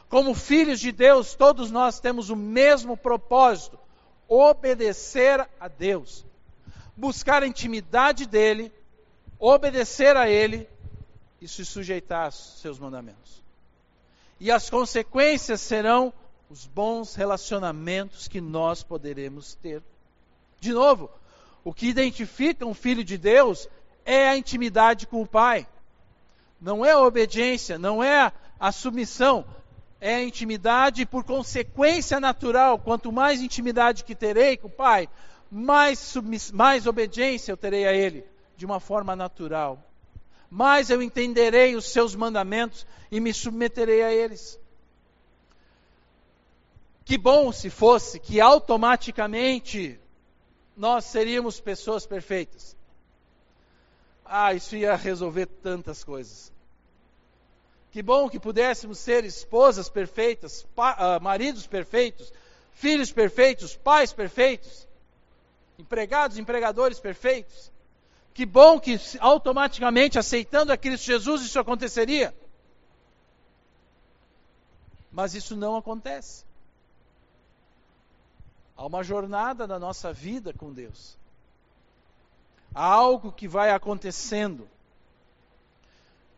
Como 0.09 0.33
filhos 0.33 0.81
de 0.81 0.91
Deus, 0.91 1.33
todos 1.33 1.71
nós 1.71 2.01
temos 2.01 2.29
o 2.29 2.35
mesmo 2.35 2.97
propósito: 2.97 3.79
obedecer 4.27 5.47
a 5.59 5.69
Deus, 5.69 6.25
buscar 6.97 7.41
a 7.41 7.47
intimidade 7.47 8.25
dEle, 8.25 8.69
obedecer 9.39 10.17
a 10.17 10.29
Ele 10.29 10.67
e 11.39 11.47
se 11.47 11.63
sujeitar 11.63 12.25
aos 12.25 12.59
seus 12.59 12.77
mandamentos. 12.77 13.41
E 14.41 14.51
as 14.51 14.69
consequências 14.69 15.61
serão 15.61 16.13
os 16.49 16.65
bons 16.65 17.13
relacionamentos 17.13 18.27
que 18.27 18.41
nós 18.41 18.81
poderemos 18.81 19.53
ter. 19.53 19.83
De 20.59 20.73
novo, 20.73 21.09
o 21.63 21.71
que 21.71 21.87
identifica 21.87 22.65
um 22.65 22.73
filho 22.73 23.03
de 23.03 23.19
Deus 23.19 23.69
é 24.03 24.27
a 24.27 24.35
intimidade 24.35 25.05
com 25.05 25.21
o 25.21 25.27
Pai. 25.27 25.67
Não 26.59 26.83
é 26.83 26.91
a 26.91 26.99
obediência, 26.99 27.77
não 27.77 28.03
é 28.03 28.31
a 28.59 28.71
submissão, 28.71 29.45
é 30.01 30.15
a 30.15 30.23
intimidade 30.23 31.05
por 31.05 31.23
consequência 31.23 32.19
natural. 32.19 32.79
Quanto 32.79 33.11
mais 33.11 33.41
intimidade 33.41 34.03
que 34.03 34.15
terei 34.15 34.57
com 34.57 34.67
o 34.67 34.71
Pai, 34.71 35.07
mais, 35.51 36.15
mais 36.51 36.87
obediência 36.87 37.51
eu 37.51 37.57
terei 37.57 37.85
a 37.85 37.93
Ele, 37.93 38.25
de 38.57 38.65
uma 38.65 38.79
forma 38.79 39.15
natural. 39.15 39.79
Mais 40.49 40.89
eu 40.89 40.99
entenderei 40.99 41.75
os 41.75 41.85
seus 41.85 42.15
mandamentos 42.15 42.87
e 43.11 43.19
me 43.19 43.31
submeterei 43.35 44.01
a 44.01 44.11
eles. 44.11 44.58
Que 47.09 47.17
bom 47.17 47.51
se 47.51 47.71
fosse 47.71 48.19
que 48.19 48.39
automaticamente 48.39 49.99
nós 50.77 51.05
seríamos 51.05 51.59
pessoas 51.59 52.05
perfeitas. 52.05 52.77
Ah, 54.23 54.53
isso 54.53 54.75
ia 54.75 54.95
resolver 54.95 55.47
tantas 55.47 56.03
coisas. 56.03 56.53
Que 57.91 58.03
bom 58.03 58.29
que 58.29 58.39
pudéssemos 58.39 58.99
ser 58.99 59.25
esposas 59.25 59.89
perfeitas, 59.89 60.61
uh, 60.61 61.19
maridos 61.19 61.65
perfeitos, 61.65 62.31
filhos 62.73 63.11
perfeitos, 63.11 63.75
pais 63.75 64.13
perfeitos, 64.13 64.87
empregados, 65.79 66.37
empregadores 66.37 66.99
perfeitos. 66.99 67.71
Que 68.35 68.45
bom 68.45 68.79
que 68.79 68.99
automaticamente 69.19 70.19
aceitando 70.19 70.71
a 70.71 70.77
Cristo 70.77 71.05
Jesus 71.05 71.41
isso 71.41 71.59
aconteceria. 71.59 72.35
Mas 75.11 75.33
isso 75.33 75.55
não 75.55 75.75
acontece. 75.75 76.47
Há 78.79 78.85
uma 78.85 79.03
jornada 79.03 79.67
na 79.67 79.77
nossa 79.77 80.13
vida 80.13 80.53
com 80.53 80.71
Deus. 80.71 81.17
Há 82.73 82.81
algo 82.81 83.29
que 83.29 83.45
vai 83.45 83.71
acontecendo. 83.71 84.69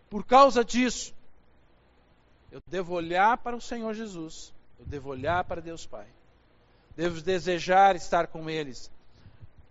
Por 0.10 0.26
causa 0.26 0.66
disso, 0.66 1.14
eu 2.52 2.60
devo 2.66 2.96
olhar 2.96 3.38
para 3.38 3.56
o 3.56 3.62
Senhor 3.62 3.94
Jesus, 3.94 4.52
eu 4.80 4.86
devo 4.88 5.10
olhar 5.10 5.44
para 5.44 5.62
Deus 5.62 5.86
Pai, 5.86 6.08
devo 6.96 7.22
desejar 7.22 7.96
estar 7.96 8.26
com 8.26 8.50
eles 8.50 8.90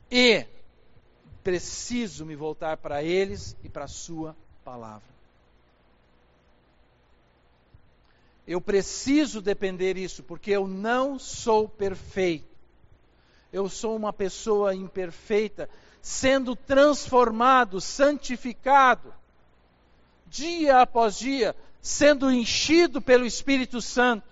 e 0.08 0.46
preciso 1.42 2.24
me 2.24 2.36
voltar 2.36 2.76
para 2.76 3.02
eles 3.02 3.56
e 3.64 3.68
para 3.68 3.86
a 3.86 3.88
Sua 3.88 4.36
palavra. 4.64 5.10
Eu 8.46 8.60
preciso 8.60 9.42
depender 9.42 9.94
disso, 9.94 10.22
porque 10.22 10.52
eu 10.52 10.68
não 10.68 11.18
sou 11.18 11.68
perfeito 11.68 12.49
eu 13.52 13.68
sou 13.68 13.96
uma 13.96 14.12
pessoa 14.12 14.74
imperfeita, 14.74 15.68
sendo 16.00 16.54
transformado, 16.54 17.80
santificado, 17.80 19.12
dia 20.26 20.80
após 20.80 21.18
dia, 21.18 21.54
sendo 21.80 22.30
enchido 22.30 23.00
pelo 23.00 23.26
Espírito 23.26 23.80
Santo. 23.80 24.28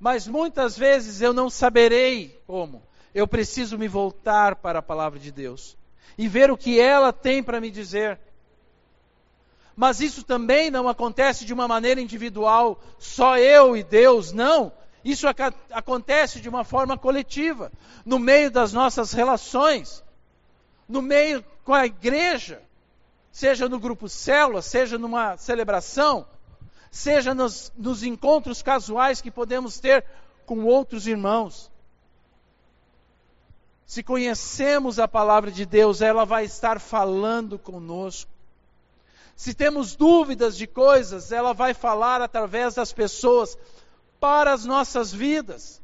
Mas 0.00 0.26
muitas 0.26 0.76
vezes 0.76 1.20
eu 1.20 1.32
não 1.32 1.48
saberei 1.48 2.40
como. 2.46 2.82
Eu 3.14 3.26
preciso 3.26 3.78
me 3.78 3.88
voltar 3.88 4.56
para 4.56 4.80
a 4.80 4.82
palavra 4.82 5.18
de 5.18 5.30
Deus 5.30 5.76
e 6.18 6.28
ver 6.28 6.50
o 6.50 6.56
que 6.56 6.80
ela 6.80 7.12
tem 7.12 7.42
para 7.42 7.60
me 7.60 7.70
dizer. 7.70 8.18
Mas 9.74 10.00
isso 10.00 10.22
também 10.22 10.70
não 10.70 10.88
acontece 10.88 11.44
de 11.44 11.52
uma 11.52 11.68
maneira 11.68 12.00
individual, 12.00 12.80
só 12.98 13.36
eu 13.38 13.76
e 13.76 13.82
Deus, 13.82 14.32
não. 14.32 14.72
Isso 15.06 15.28
ac 15.28 15.54
acontece 15.70 16.40
de 16.40 16.48
uma 16.48 16.64
forma 16.64 16.98
coletiva, 16.98 17.70
no 18.04 18.18
meio 18.18 18.50
das 18.50 18.72
nossas 18.72 19.12
relações, 19.12 20.02
no 20.88 21.00
meio 21.00 21.44
com 21.62 21.72
a 21.72 21.86
igreja, 21.86 22.60
seja 23.30 23.68
no 23.68 23.78
grupo 23.78 24.08
célula, 24.08 24.60
seja 24.60 24.98
numa 24.98 25.36
celebração, 25.36 26.26
seja 26.90 27.32
nos, 27.32 27.72
nos 27.76 28.02
encontros 28.02 28.62
casuais 28.62 29.20
que 29.20 29.30
podemos 29.30 29.78
ter 29.78 30.04
com 30.44 30.64
outros 30.64 31.06
irmãos. 31.06 31.70
Se 33.86 34.02
conhecemos 34.02 34.98
a 34.98 35.06
palavra 35.06 35.52
de 35.52 35.64
Deus, 35.64 36.00
ela 36.00 36.24
vai 36.24 36.46
estar 36.46 36.80
falando 36.80 37.60
conosco. 37.60 38.28
Se 39.36 39.54
temos 39.54 39.94
dúvidas 39.94 40.56
de 40.56 40.66
coisas, 40.66 41.30
ela 41.30 41.52
vai 41.52 41.74
falar 41.74 42.20
através 42.20 42.74
das 42.74 42.92
pessoas 42.92 43.56
para 44.26 44.52
as 44.52 44.64
nossas 44.64 45.12
vidas. 45.12 45.80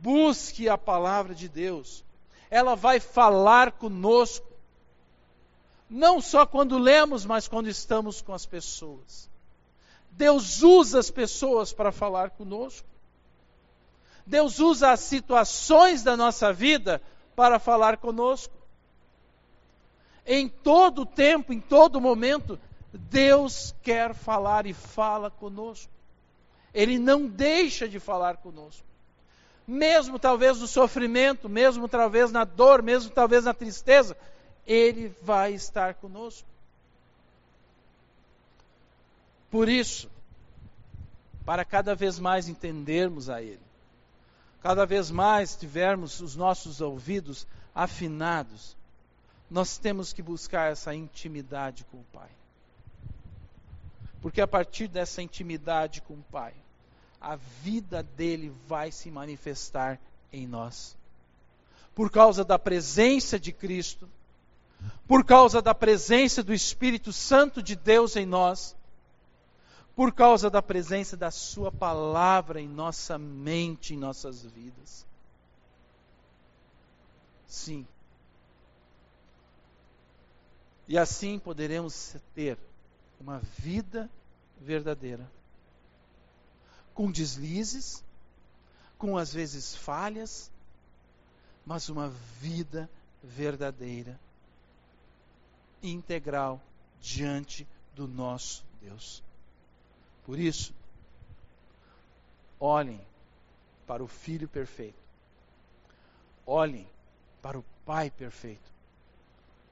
Busque 0.00 0.66
a 0.66 0.78
palavra 0.78 1.34
de 1.34 1.46
Deus, 1.46 2.02
ela 2.50 2.74
vai 2.74 3.00
falar 3.00 3.72
conosco. 3.72 4.50
não 5.90 6.22
só 6.22 6.46
quando 6.46 6.78
lemos, 6.78 7.26
mas 7.26 7.46
quando 7.46 7.68
estamos 7.68 8.22
com 8.22 8.32
as 8.32 8.46
pessoas. 8.46 9.28
Deus 10.12 10.62
usa 10.62 11.00
as 11.00 11.10
pessoas 11.10 11.70
para 11.70 11.92
falar 11.92 12.30
conosco. 12.30 12.88
Deus 14.26 14.58
usa 14.58 14.90
as 14.90 15.00
situações 15.00 16.02
da 16.02 16.16
nossa 16.16 16.50
vida 16.50 17.02
para 17.36 17.58
falar 17.58 17.98
conosco. 17.98 18.54
Em 20.26 20.48
todo 20.48 21.04
tempo, 21.04 21.52
em 21.52 21.60
todo 21.60 22.00
momento, 22.00 22.58
Deus 22.90 23.74
quer 23.82 24.14
falar 24.14 24.64
e 24.64 24.72
fala 24.72 25.30
conosco. 25.30 25.91
Ele 26.74 26.98
não 26.98 27.26
deixa 27.26 27.88
de 27.88 28.00
falar 28.00 28.38
conosco. 28.38 28.86
Mesmo 29.66 30.18
talvez 30.18 30.58
no 30.58 30.66
sofrimento, 30.66 31.48
mesmo 31.48 31.88
talvez 31.88 32.32
na 32.32 32.44
dor, 32.44 32.82
mesmo 32.82 33.10
talvez 33.10 33.44
na 33.44 33.54
tristeza, 33.54 34.16
Ele 34.66 35.14
vai 35.22 35.52
estar 35.52 35.94
conosco. 35.94 36.48
Por 39.50 39.68
isso, 39.68 40.10
para 41.44 41.64
cada 41.64 41.94
vez 41.94 42.18
mais 42.18 42.48
entendermos 42.48 43.28
a 43.28 43.42
Ele, 43.42 43.60
cada 44.62 44.86
vez 44.86 45.10
mais 45.10 45.54
tivermos 45.54 46.20
os 46.20 46.34
nossos 46.34 46.80
ouvidos 46.80 47.46
afinados, 47.74 48.76
nós 49.50 49.76
temos 49.76 50.12
que 50.12 50.22
buscar 50.22 50.72
essa 50.72 50.94
intimidade 50.94 51.84
com 51.84 51.98
o 51.98 52.04
Pai. 52.12 52.30
Porque 54.22 54.40
a 54.40 54.46
partir 54.46 54.88
dessa 54.88 55.20
intimidade 55.20 56.00
com 56.00 56.14
o 56.14 56.24
Pai, 56.30 56.54
a 57.22 57.36
vida 57.36 58.02
dele 58.02 58.52
vai 58.66 58.90
se 58.90 59.10
manifestar 59.10 60.00
em 60.32 60.46
nós. 60.46 60.96
Por 61.94 62.10
causa 62.10 62.44
da 62.44 62.58
presença 62.58 63.38
de 63.38 63.52
Cristo, 63.52 64.08
por 65.06 65.24
causa 65.24 65.62
da 65.62 65.72
presença 65.72 66.42
do 66.42 66.52
Espírito 66.52 67.12
Santo 67.12 67.62
de 67.62 67.76
Deus 67.76 68.16
em 68.16 68.26
nós, 68.26 68.74
por 69.94 70.12
causa 70.12 70.50
da 70.50 70.60
presença 70.60 71.16
da 71.16 71.30
Sua 71.30 71.70
palavra 71.70 72.60
em 72.60 72.66
nossa 72.66 73.16
mente, 73.16 73.94
em 73.94 73.98
nossas 73.98 74.42
vidas. 74.42 75.06
Sim. 77.46 77.86
E 80.88 80.98
assim 80.98 81.38
poderemos 81.38 82.16
ter 82.34 82.58
uma 83.20 83.38
vida 83.58 84.10
verdadeira. 84.60 85.30
Com 86.94 87.10
deslizes, 87.10 88.04
com 88.98 89.16
às 89.16 89.32
vezes 89.32 89.74
falhas, 89.74 90.50
mas 91.64 91.88
uma 91.88 92.08
vida 92.40 92.88
verdadeira, 93.22 94.18
integral 95.82 96.60
diante 97.00 97.66
do 97.94 98.06
nosso 98.06 98.64
Deus. 98.80 99.22
Por 100.24 100.38
isso, 100.38 100.74
olhem 102.58 103.00
para 103.86 104.02
o 104.02 104.06
Filho 104.06 104.48
perfeito. 104.48 105.02
Olhem 106.46 106.88
para 107.40 107.58
o 107.58 107.64
Pai 107.84 108.10
perfeito. 108.10 108.70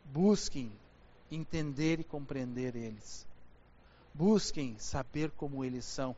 Busquem 0.04 0.72
entender 1.30 2.00
e 2.00 2.04
compreender 2.04 2.74
eles. 2.74 3.26
Busquem 4.12 4.76
saber 4.78 5.30
como 5.30 5.64
eles 5.64 5.84
são 5.84 6.16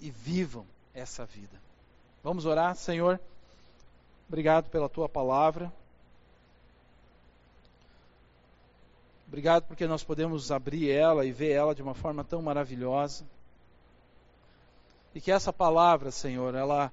e 0.00 0.10
vivam 0.10 0.66
essa 0.94 1.24
vida. 1.24 1.60
Vamos 2.22 2.46
orar, 2.46 2.74
Senhor. 2.74 3.20
Obrigado 4.28 4.68
pela 4.70 4.88
tua 4.88 5.08
palavra. 5.08 5.72
Obrigado 9.26 9.64
porque 9.64 9.86
nós 9.86 10.02
podemos 10.02 10.50
abrir 10.50 10.90
ela 10.90 11.24
e 11.24 11.32
ver 11.32 11.50
ela 11.50 11.74
de 11.74 11.82
uma 11.82 11.94
forma 11.94 12.24
tão 12.24 12.40
maravilhosa. 12.40 13.24
E 15.14 15.20
que 15.20 15.30
essa 15.30 15.52
palavra, 15.52 16.10
Senhor, 16.10 16.54
ela 16.54 16.92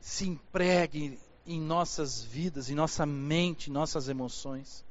se 0.00 0.26
empregue 0.26 1.18
em 1.46 1.60
nossas 1.60 2.22
vidas, 2.22 2.70
em 2.70 2.74
nossa 2.74 3.04
mente, 3.04 3.68
em 3.68 3.72
nossas 3.72 4.08
emoções. 4.08 4.84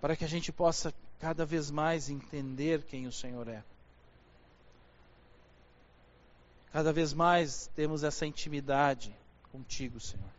Para 0.00 0.14
que 0.14 0.24
a 0.24 0.28
gente 0.28 0.52
possa 0.52 0.94
cada 1.18 1.44
vez 1.44 1.70
mais 1.70 2.08
entender 2.08 2.82
quem 2.82 3.06
o 3.06 3.12
Senhor 3.12 3.48
é. 3.48 3.64
Cada 6.74 6.92
vez 6.92 7.14
mais 7.14 7.70
temos 7.74 8.04
essa 8.04 8.26
intimidade 8.26 9.16
contigo, 9.50 9.98
Senhor 9.98 10.34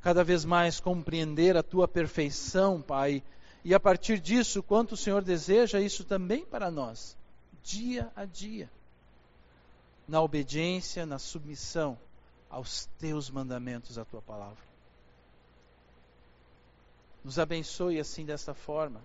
cada 0.00 0.22
vez 0.22 0.44
mais 0.44 0.80
compreender 0.80 1.56
a 1.56 1.62
tua 1.62 1.88
perfeição, 1.88 2.80
Pai, 2.80 3.22
e 3.64 3.74
a 3.74 3.80
partir 3.80 4.18
disso, 4.18 4.62
quanto 4.62 4.92
o 4.92 4.96
Senhor 4.96 5.22
deseja 5.22 5.80
isso 5.80 6.04
também 6.04 6.44
para 6.44 6.70
nós, 6.70 7.16
dia 7.62 8.10
a 8.14 8.24
dia, 8.24 8.70
na 10.06 10.22
obediência, 10.22 11.04
na 11.04 11.18
submissão 11.18 11.98
aos 12.48 12.86
teus 12.98 13.28
mandamentos, 13.28 13.98
à 13.98 14.04
tua 14.04 14.22
palavra. 14.22 14.68
Nos 17.22 17.38
abençoe 17.38 17.98
assim 17.98 18.24
desta 18.24 18.54
forma. 18.54 19.02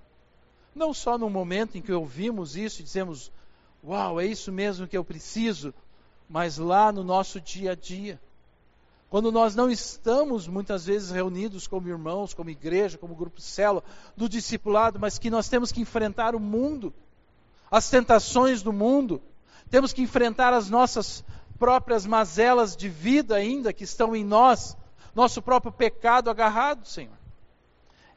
Não 0.73 0.93
só 0.93 1.17
no 1.17 1.29
momento 1.29 1.77
em 1.77 1.81
que 1.81 1.91
ouvimos 1.91 2.55
isso 2.55 2.79
e 2.79 2.83
dizemos, 2.83 3.31
uau, 3.83 4.21
é 4.21 4.25
isso 4.25 4.51
mesmo 4.51 4.87
que 4.87 4.97
eu 4.97 5.03
preciso, 5.03 5.73
mas 6.33 6.57
lá 6.57 6.91
no 6.91 7.03
nosso 7.03 7.39
dia 7.39 7.73
a 7.73 7.75
dia 7.75 8.19
quando 9.07 9.31
nós 9.31 9.53
não 9.53 9.69
estamos 9.69 10.47
muitas 10.47 10.87
vezes 10.87 11.11
reunidos 11.11 11.67
como 11.67 11.87
irmãos, 11.87 12.33
como 12.33 12.49
igreja, 12.49 12.97
como 12.97 13.13
grupo 13.13 13.39
célula, 13.39 13.83
do 14.17 14.27
discipulado, 14.27 14.99
mas 14.99 15.19
que 15.19 15.29
nós 15.29 15.47
temos 15.47 15.71
que 15.71 15.79
enfrentar 15.79 16.33
o 16.33 16.39
mundo, 16.39 16.91
as 17.69 17.91
tentações 17.91 18.63
do 18.63 18.73
mundo, 18.73 19.21
temos 19.69 19.93
que 19.93 20.01
enfrentar 20.01 20.51
as 20.51 20.67
nossas 20.67 21.23
próprias 21.59 22.07
mazelas 22.07 22.75
de 22.75 22.89
vida 22.89 23.35
ainda 23.35 23.71
que 23.71 23.83
estão 23.83 24.15
em 24.15 24.25
nós, 24.25 24.75
nosso 25.13 25.39
próprio 25.39 25.71
pecado 25.71 26.31
agarrado, 26.31 26.87
Senhor. 26.87 27.15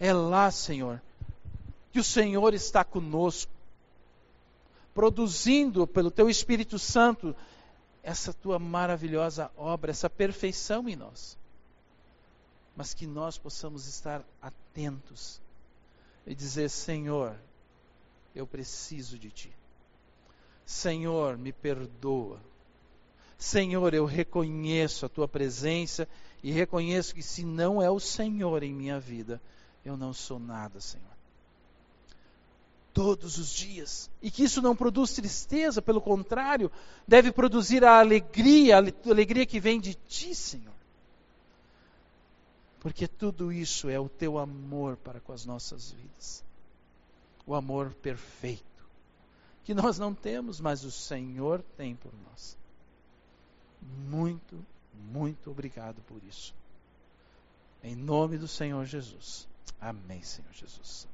É 0.00 0.14
lá, 0.14 0.50
Senhor, 0.50 1.02
que 1.92 2.00
o 2.00 2.04
Senhor 2.04 2.54
está 2.54 2.82
conosco, 2.82 3.52
produzindo 4.94 5.86
pelo 5.86 6.10
Teu 6.10 6.30
Espírito 6.30 6.78
Santo 6.78 7.36
essa 8.06 8.32
tua 8.32 8.56
maravilhosa 8.56 9.50
obra, 9.56 9.90
essa 9.90 10.08
perfeição 10.08 10.88
em 10.88 10.94
nós. 10.94 11.36
Mas 12.76 12.94
que 12.94 13.04
nós 13.04 13.36
possamos 13.36 13.88
estar 13.88 14.24
atentos 14.40 15.40
e 16.24 16.32
dizer: 16.32 16.70
Senhor, 16.70 17.34
eu 18.32 18.46
preciso 18.46 19.18
de 19.18 19.28
ti. 19.30 19.52
Senhor, 20.64 21.36
me 21.36 21.52
perdoa. 21.52 22.40
Senhor, 23.36 23.92
eu 23.92 24.04
reconheço 24.04 25.04
a 25.04 25.08
tua 25.08 25.26
presença 25.26 26.06
e 26.44 26.52
reconheço 26.52 27.12
que 27.12 27.24
se 27.24 27.44
não 27.44 27.82
é 27.82 27.90
o 27.90 27.98
Senhor 27.98 28.62
em 28.62 28.72
minha 28.72 29.00
vida, 29.00 29.42
eu 29.84 29.96
não 29.96 30.12
sou 30.12 30.38
nada, 30.38 30.80
Senhor 30.80 31.15
todos 32.96 33.36
os 33.36 33.50
dias. 33.50 34.10
E 34.22 34.30
que 34.30 34.42
isso 34.44 34.62
não 34.62 34.74
produz 34.74 35.12
tristeza, 35.12 35.82
pelo 35.82 36.00
contrário, 36.00 36.72
deve 37.06 37.30
produzir 37.30 37.84
a 37.84 38.00
alegria, 38.00 38.76
a 38.76 39.10
alegria 39.10 39.44
que 39.44 39.60
vem 39.60 39.78
de 39.78 39.92
ti, 39.92 40.34
Senhor. 40.34 40.72
Porque 42.80 43.06
tudo 43.06 43.52
isso 43.52 43.90
é 43.90 44.00
o 44.00 44.08
teu 44.08 44.38
amor 44.38 44.96
para 44.96 45.20
com 45.20 45.30
as 45.34 45.44
nossas 45.44 45.90
vidas. 45.90 46.42
O 47.46 47.54
amor 47.54 47.92
perfeito. 47.92 48.64
Que 49.62 49.74
nós 49.74 49.98
não 49.98 50.14
temos, 50.14 50.58
mas 50.58 50.82
o 50.82 50.90
Senhor 50.90 51.62
tem 51.76 51.94
por 51.94 52.14
nós. 52.30 52.56
Muito, 54.08 54.64
muito 55.12 55.50
obrigado 55.50 56.00
por 56.08 56.24
isso. 56.24 56.54
Em 57.84 57.94
nome 57.94 58.38
do 58.38 58.48
Senhor 58.48 58.86
Jesus. 58.86 59.46
Amém, 59.78 60.22
Senhor 60.22 60.52
Jesus. 60.54 61.06